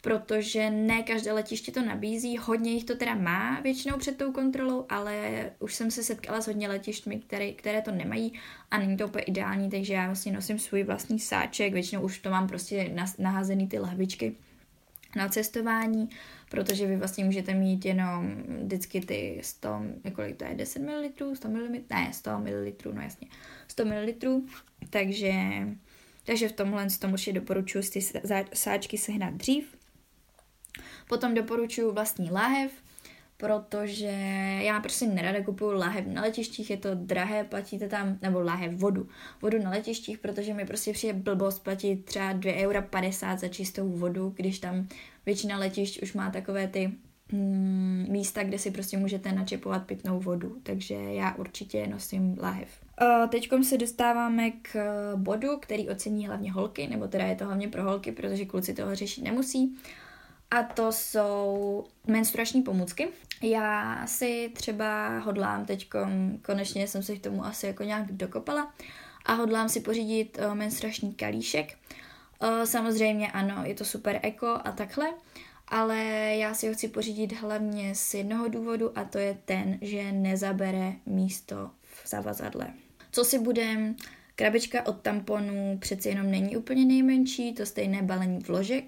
[0.00, 4.86] protože ne každé letiště to nabízí, hodně jich to teda má většinou před tou kontrolou,
[4.88, 8.32] ale už jsem se setkala s hodně letištmi, které, které to nemají
[8.70, 12.30] a není to úplně ideální, takže já vlastně nosím svůj vlastní sáček, většinou už to
[12.30, 14.36] mám prostě naházený ty lahvičky
[15.16, 16.08] na cestování,
[16.50, 19.82] protože vy vlastně můžete mít jenom vždycky ty 100,
[20.14, 23.28] kolik to je, 10 ml, 100 ml, ne, 100 ml, no jasně,
[23.68, 24.42] 100 ml,
[24.90, 25.32] takže,
[26.24, 28.00] takže v tomhle z tomu určitě doporučuji ty
[28.54, 29.76] sáčky sehnat dřív.
[31.08, 32.72] Potom doporučuji vlastní láhev,
[33.40, 34.06] protože
[34.62, 39.08] já prostě nerada kupuju láhev na letištích, je to drahé, platíte tam, nebo láhev vodu,
[39.42, 44.32] vodu na letištích, protože mi prostě přijde blbost platit třeba 2,50 eura za čistou vodu,
[44.36, 44.88] když tam
[45.26, 46.92] většina letišť už má takové ty
[47.32, 52.68] mm, místa, kde si prostě můžete načepovat pitnou vodu, takže já určitě nosím láhev.
[53.28, 54.76] Teď se dostáváme k
[55.16, 58.94] bodu, který ocení hlavně holky, nebo teda je to hlavně pro holky, protože kluci toho
[58.94, 59.76] řešit nemusí
[60.50, 63.08] a to jsou menstruační pomůcky.
[63.42, 65.88] Já si třeba hodlám teď,
[66.42, 68.74] konečně jsem se k tomu asi jako nějak dokopala
[69.26, 71.78] a hodlám si pořídit uh, menstruační kalíšek.
[72.42, 75.06] Uh, samozřejmě ano, je to super eko a takhle,
[75.68, 75.98] ale
[76.36, 80.92] já si ho chci pořídit hlavně z jednoho důvodu a to je ten, že nezabere
[81.06, 82.66] místo v zavazadle.
[83.12, 83.96] Co si budem,
[84.34, 88.84] krabička od tamponů přeci jenom není úplně nejmenší, to stejné balení vložek,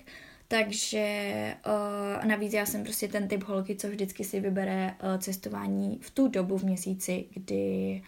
[0.51, 5.99] takže uh, navíc já jsem prostě ten typ holky, co vždycky si vybere uh, cestování
[6.03, 8.03] v tu dobu v měsíci, kdy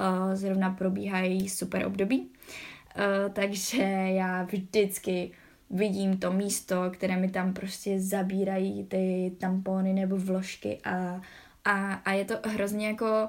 [0.00, 2.20] uh, zrovna probíhají super období.
[2.20, 5.30] Uh, takže já vždycky
[5.70, 11.20] vidím to místo, které mi tam prostě zabírají ty tampony nebo vložky a,
[11.64, 13.28] a, a je to hrozně jako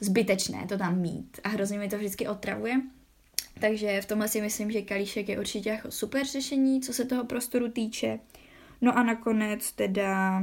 [0.00, 2.80] zbytečné to tam mít a hrozně mi to vždycky otravuje.
[3.60, 7.24] Takže v tomhle si myslím, že kalíšek je určitě jako super řešení, co se toho
[7.24, 8.18] prostoru týče.
[8.80, 10.42] No a nakonec teda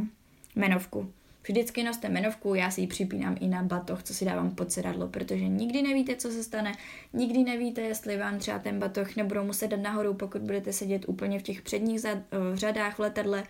[0.56, 1.14] jmenovku.
[1.44, 5.08] Vždycky noste menovku, já si ji připínám i na batoh, co si dávám pod sedadlo,
[5.08, 6.72] protože nikdy nevíte, co se stane,
[7.14, 11.40] nikdy nevíte, jestli vám třeba ten batoh nebudou muset dát nahoru, pokud budete sedět úplně
[11.40, 12.02] v těch předních
[12.32, 13.44] v řadách v letadle,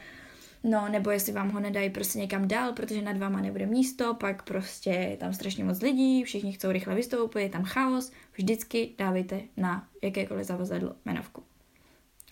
[0.67, 4.43] No, nebo jestli vám ho nedají prostě někam dál, protože nad váma nebude místo, pak
[4.43, 9.41] prostě je tam strašně moc lidí, všichni chcou rychle vystoupit, je tam chaos, vždycky dávejte
[9.57, 11.43] na jakékoliv zavazadlo jmenovku.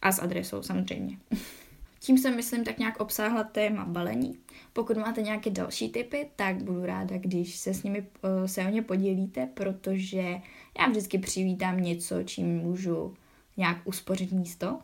[0.02, 1.18] A s adresou samozřejmě.
[2.00, 4.40] Tím jsem, myslím, tak nějak obsáhla téma balení.
[4.74, 8.70] Pokud máte nějaké další typy, tak budu ráda, když se s nimi uh, se o
[8.70, 10.42] ně podělíte, protože
[10.80, 13.14] já vždycky přivítám něco, čím můžu
[13.58, 14.80] nějak uspořit místo.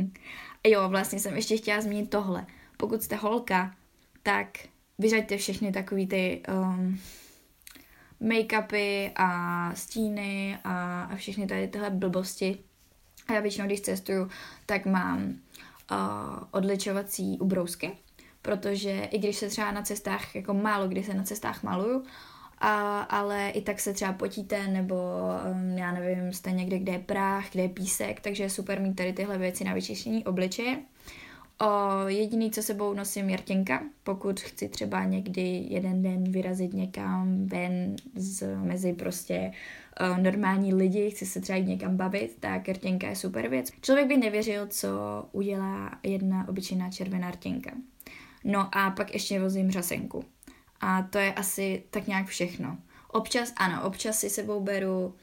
[0.66, 2.46] jo, vlastně jsem ještě chtěla zmínit tohle
[2.80, 3.74] pokud jste holka,
[4.22, 4.58] tak
[4.98, 7.00] vyřaďte všechny takový ty um,
[8.20, 12.58] make-upy a stíny a, a všechny tady tyhle blbosti.
[13.28, 14.28] A já většinou, když cestuju,
[14.66, 15.18] tak mám
[15.90, 15.96] uh,
[16.50, 17.92] odličovací ubrousky,
[18.42, 22.04] protože i když se třeba na cestách, jako málo kdy se na cestách maluju,
[22.58, 24.94] a, ale i tak se třeba potíte, nebo
[25.52, 28.94] um, já nevím, jste někde, kde je práh, kde je písek, takže je super mít
[28.94, 30.78] tady tyhle věci na vyčištění obličeje.
[31.62, 33.82] O, jediný, co sebou nosím, je rtěnka.
[34.02, 39.52] Pokud chci třeba někdy jeden den vyrazit někam ven z, mezi prostě
[40.00, 43.70] o, normální lidi, chci se třeba někam bavit, tak rtěnka je super věc.
[43.80, 44.88] Člověk by nevěřil, co
[45.32, 47.70] udělá jedna obyčejná červená rtěnka.
[48.44, 50.24] No a pak ještě vozím řasenku.
[50.80, 52.78] A to je asi tak nějak všechno.
[53.08, 55.14] Občas, ano, občas si sebou beru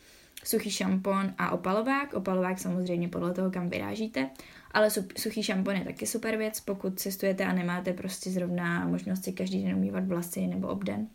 [0.44, 2.14] suchý šampon a opalovák.
[2.14, 4.30] Opalovák samozřejmě podle toho, kam vyrážíte.
[4.72, 9.34] Ale suchý šampon je taky super věc, pokud cestujete a nemáte prostě zrovna možnost si
[9.34, 11.08] každý den umývat vlasy nebo obden.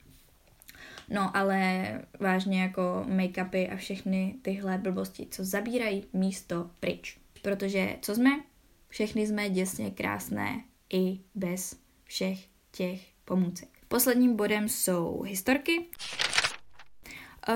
[1.09, 1.87] No ale
[2.21, 7.19] vážně jako make-upy a všechny tyhle blbosti, co zabírají místo pryč.
[7.43, 8.31] Protože co jsme?
[8.89, 12.39] Všechny jsme děsně krásné i bez všech
[12.71, 13.69] těch pomůcek.
[13.89, 15.87] Posledním bodem jsou historky.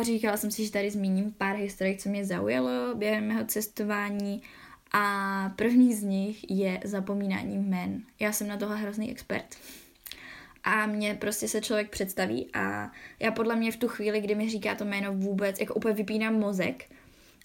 [0.03, 4.43] Říkala jsem si, že tady zmíním pár historik, co mě zaujalo během mého cestování
[4.93, 8.03] a první z nich je zapomínání jmen.
[8.21, 9.57] Já jsem na tohle hrozný expert.
[10.65, 14.51] A mě prostě se člověk představí a já podle mě v tu chvíli, kdy mi
[14.51, 16.85] říká to jméno vůbec, jako úplně vypínám mozek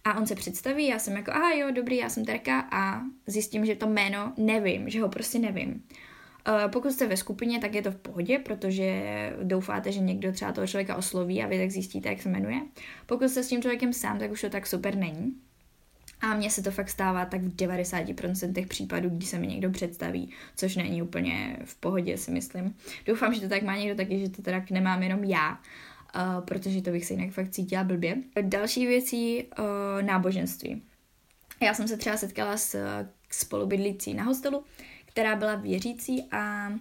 [0.03, 3.65] a on se představí, já jsem jako, aha jo, dobrý, já jsem Terka a zjistím,
[3.65, 5.83] že to jméno nevím, že ho prostě nevím.
[6.47, 9.03] Uh, pokud jste ve skupině, tak je to v pohodě, protože
[9.43, 12.61] doufáte, že někdo třeba toho člověka osloví a vy tak zjistíte, jak se jmenuje.
[13.05, 15.35] Pokud jste s tím člověkem sám, tak už to tak super není.
[16.21, 20.29] A mně se to fakt stává tak v 90% případů, kdy se mi někdo představí,
[20.55, 22.75] což není úplně v pohodě, si myslím.
[23.05, 26.81] Doufám, že to tak má někdo taky, že to teda nemám jenom já, uh, protože
[26.81, 28.17] to bych se jinak fakt cítila blbě.
[28.41, 29.65] Další věcí uh,
[30.01, 30.81] náboženství.
[31.61, 32.77] Já jsem se třeba setkala s
[33.29, 34.63] spolubydlící na hostelu,
[35.11, 36.73] která byla věřící a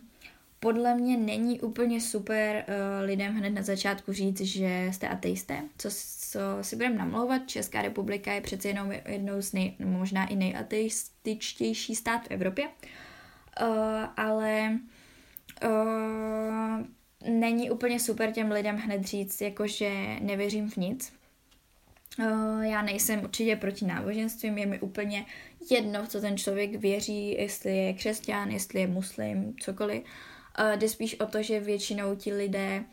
[0.61, 5.63] podle mě není úplně super uh, lidem hned na začátku říct, že jste ateisté.
[5.79, 5.89] Co,
[6.31, 11.95] co si budeme namlouvat, Česká republika je přece jenom jednou z nej, možná i nejateističtější
[11.95, 12.69] stát v Evropě.
[12.69, 13.69] Uh,
[14.17, 14.79] ale
[15.65, 16.87] uh,
[17.31, 21.20] není úplně super těm lidem hned říct, jakože nevěřím v nic.
[22.19, 25.27] Uh, já nejsem určitě proti náboženstvím, je mi úplně
[25.71, 30.03] jedno, co ten člověk věří, jestli je křesťan, jestli je muslim, cokoliv.
[30.03, 32.85] Uh, jde spíš o to, že většinou ti lidé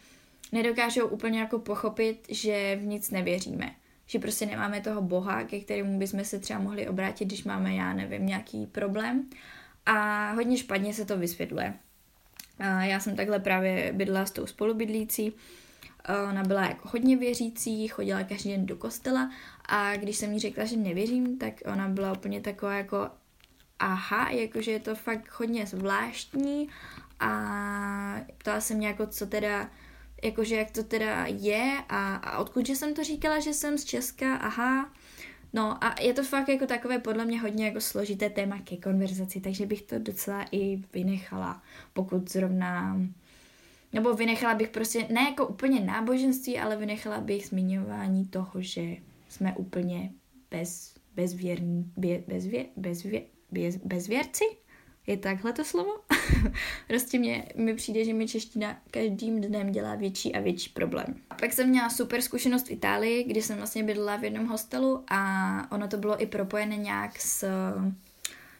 [0.51, 3.76] nedokážou úplně jako pochopit, že v nic nevěříme.
[4.05, 7.93] Že prostě nemáme toho Boha, ke kterému bychom se třeba mohli obrátit, když máme, já
[7.93, 9.30] nevím, nějaký problém.
[9.86, 11.74] A hodně špatně se to vysvětluje.
[12.59, 15.34] Uh, já jsem takhle právě bydla s tou spolubydlící,
[16.29, 19.31] ona byla jako hodně věřící, chodila každý den do kostela
[19.65, 23.09] a když jsem jí řekla, že nevěřím, tak ona byla úplně taková jako
[23.79, 26.69] aha, jakože je to fakt hodně zvláštní
[27.19, 29.69] a ptala se mě jako, co teda,
[30.23, 33.83] jakože jak to teda je a, a odkud že jsem to říkala, že jsem z
[33.83, 34.93] Česka, aha.
[35.53, 39.41] No a je to fakt jako takové podle mě hodně jako složité téma ke konverzaci,
[39.41, 41.61] takže bych to docela i vynechala,
[41.93, 43.01] pokud zrovna
[43.93, 48.81] nebo vynechala bych prostě, ne jako úplně náboženství, ale vynechala bych zmiňování toho, že
[49.29, 50.11] jsme úplně
[50.51, 53.21] bez, bezvěrní, bě, bezvě, bezvě,
[53.51, 54.43] bez, bezvěrci?
[55.07, 55.91] Je takhle to slovo?
[56.88, 61.15] prostě mě, mi přijde, že mi čeština každým dnem dělá větší a větší problém.
[61.29, 65.03] A pak jsem měla super zkušenost v Itálii, kdy jsem vlastně bydlela v jednom hostelu
[65.07, 67.49] a ono to bylo i propojené nějak s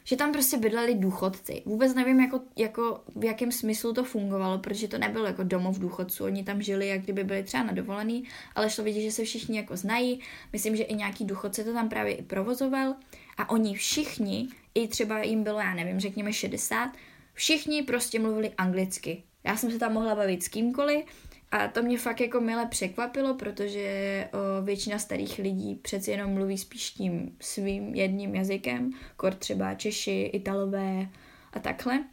[0.08, 1.62] že tam prostě bydleli důchodci.
[1.66, 6.24] Vůbec nevím, jako, jako v jakém smyslu to fungovalo, protože to nebylo jako domov důchodců.
[6.24, 8.24] Oni tam žili, jak kdyby byli třeba na dovolený,
[8.56, 10.20] ale šlo vidět, že se všichni jako znají.
[10.54, 12.96] Myslím, že i nějaký důchodce to tam právě i provozoval.
[13.38, 16.92] A oni všichni, i třeba jim bylo, já nevím, řekněme 60,
[17.34, 19.24] všichni prostě mluvili anglicky.
[19.44, 21.06] já jsem se tam mohla bavit s kýmkoliv
[21.52, 26.58] a to mě fakt jako mile překvapilo, protože o, většina starých lidí přeci jenom mluví
[26.58, 31.08] spíš tím svým jedním jazykem, kor třeba Češi, Italové
[31.54, 32.04] a takhle.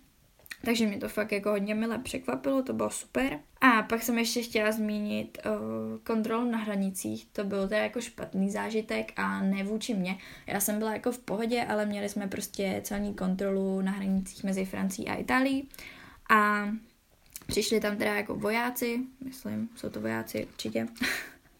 [0.64, 3.38] Takže mě to fakt jako hodně milé překvapilo, to bylo super.
[3.60, 5.52] A pak jsem ještě chtěla zmínit uh,
[6.02, 7.26] kontrolu na hranicích.
[7.32, 10.18] To byl teda jako špatný zážitek a ne vůči mě.
[10.46, 14.64] Já jsem byla jako v pohodě, ale měli jsme prostě celní kontrolu na hranicích mezi
[14.64, 15.68] Francií a Itálií.
[16.30, 16.68] A
[17.46, 20.86] přišli tam teda jako vojáci, myslím, jsou to vojáci určitě.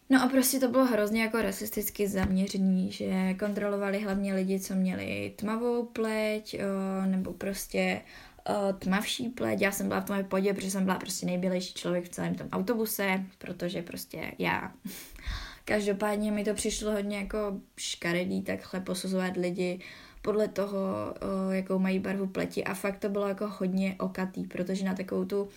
[0.09, 5.33] No a prostě to bylo hrozně jako rasisticky zaměřený, že kontrolovali hlavně lidi, co měli
[5.35, 8.01] tmavou pleť, o, nebo prostě
[8.49, 12.05] uh, tmavší pleť, já jsem byla v tom podě, protože jsem byla prostě nejbělejší člověk
[12.05, 14.71] v celém tom autobuse, protože prostě já.
[15.65, 17.37] Každopádně mi to přišlo hodně jako
[17.77, 19.79] škaredý takhle posuzovat lidi
[20.25, 24.85] podle toho, uh, jakou mají barvu pleti a fakt to bylo jako hodně okatý, protože
[24.85, 25.49] na takovou tu uh,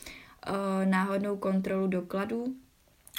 [0.84, 2.54] náhodnou kontrolu dokladů,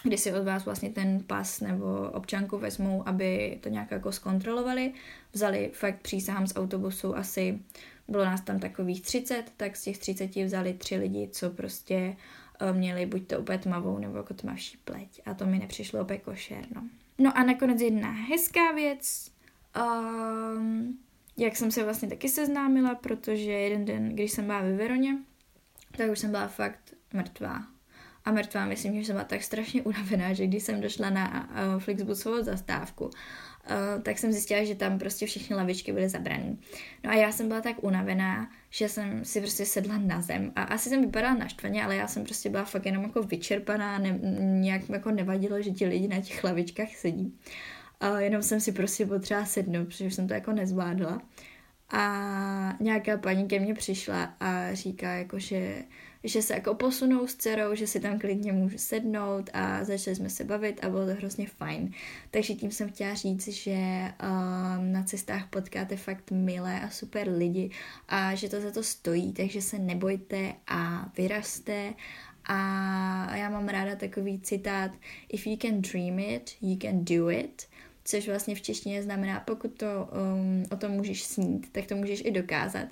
[0.04, 4.94] kdy si od vás vlastně ten pas nebo občanku vezmou, aby to nějak jako zkontrolovali.
[5.34, 7.60] Vzali fakt přísahám z autobusu asi
[8.08, 12.16] bylo nás tam takových 30, tak z těch 30 vzali tři lidi, co prostě
[12.62, 15.22] uh, měli buď to úplně tmavou nebo jako tmavší pleť.
[15.26, 16.84] A to mi nepřišlo úplně košer, no.
[17.18, 19.32] No a nakonec jedna hezká věc,
[20.56, 21.00] um,
[21.40, 25.18] jak jsem se vlastně taky seznámila, protože jeden den, když jsem byla ve Veroně,
[25.98, 27.64] tak už jsem byla fakt mrtvá.
[28.26, 31.80] A mrtvá, myslím, že jsem byla tak strašně unavená, že když jsem došla na uh,
[31.80, 33.12] Flixbusovou zastávku, uh,
[34.04, 36.56] tak jsem zjistila, že tam prostě všechny lavičky byly zabrané.
[37.04, 40.64] No a já jsem byla tak unavená, že jsem si prostě sedla na zem a
[40.64, 44.90] asi jsem vypadala naštvaně, ale já jsem prostě byla fakt jenom jako vyčerpaná, ne, nějak
[44.90, 47.26] jako nevadilo, že ti lidi na těch lavičkách sedí.
[47.26, 47.79] Uh,
[48.18, 51.22] jenom jsem si prostě potřeba sednout, protože jsem to jako nezvládla.
[51.90, 55.84] A nějaká paní ke mně přišla a říká jako, že
[56.24, 60.30] že se jako posunou s dcerou, že si tam klidně můžu sednout a začali jsme
[60.30, 61.92] se bavit a bylo to hrozně fajn.
[62.32, 67.72] Takže tím jsem chtěla říct, že um, na cestách potkáte fakt milé a super lidi
[68.08, 71.94] a že to za to stojí, takže se nebojte a vyraste
[72.46, 74.92] a já mám ráda takový citát
[75.30, 77.68] If you can dream it, you can do it
[78.10, 82.22] což vlastně v češtině znamená, pokud to um, o tom můžeš snít, tak to můžeš
[82.26, 82.88] i dokázat.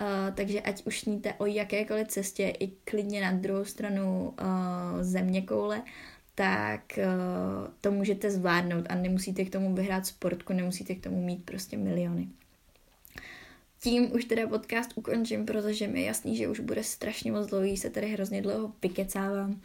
[0.00, 5.42] Uh, takže ať už sníte o jakékoliv cestě, i klidně na druhou stranu uh, země
[5.42, 5.82] koule,
[6.34, 11.44] tak uh, to můžete zvládnout a nemusíte k tomu vyhrát sportku, nemusíte k tomu mít
[11.44, 12.28] prostě miliony.
[13.80, 17.76] Tím už teda podcast ukončím, protože mi je jasný, že už bude strašně moc dlouhý,
[17.76, 19.60] se tady hrozně dlouho vykecávám.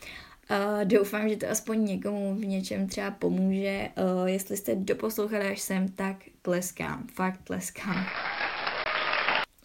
[0.52, 3.90] Uh, doufám, že to aspoň někomu v něčem třeba pomůže.
[3.98, 8.06] Uh, jestli jste doposlouchali až sem, tak tleskám, fakt tleskám.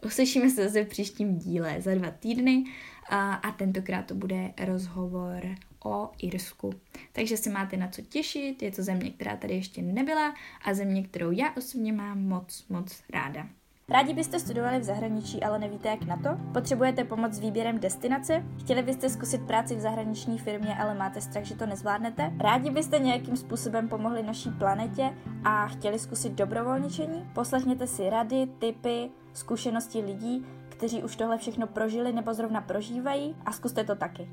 [0.06, 2.64] Uslyšíme se zase v příštím díle za dva týdny
[3.10, 5.42] a, a tentokrát to bude rozhovor
[5.84, 6.72] o Irsku.
[7.12, 11.02] Takže se máte na co těšit, je to země, která tady ještě nebyla a země,
[11.02, 13.48] kterou já osobně mám moc, moc ráda.
[13.92, 16.28] Rádi byste studovali v zahraničí, ale nevíte jak na to?
[16.52, 18.44] Potřebujete pomoc s výběrem destinace?
[18.60, 22.32] Chtěli byste zkusit práci v zahraniční firmě, ale máte strach, že to nezvládnete?
[22.40, 25.10] Rádi byste nějakým způsobem pomohli naší planetě
[25.44, 27.30] a chtěli zkusit dobrovolničení?
[27.32, 33.52] Poslechněte si rady, tipy, zkušenosti lidí, kteří už tohle všechno prožili nebo zrovna prožívají a
[33.52, 34.28] zkuste to taky.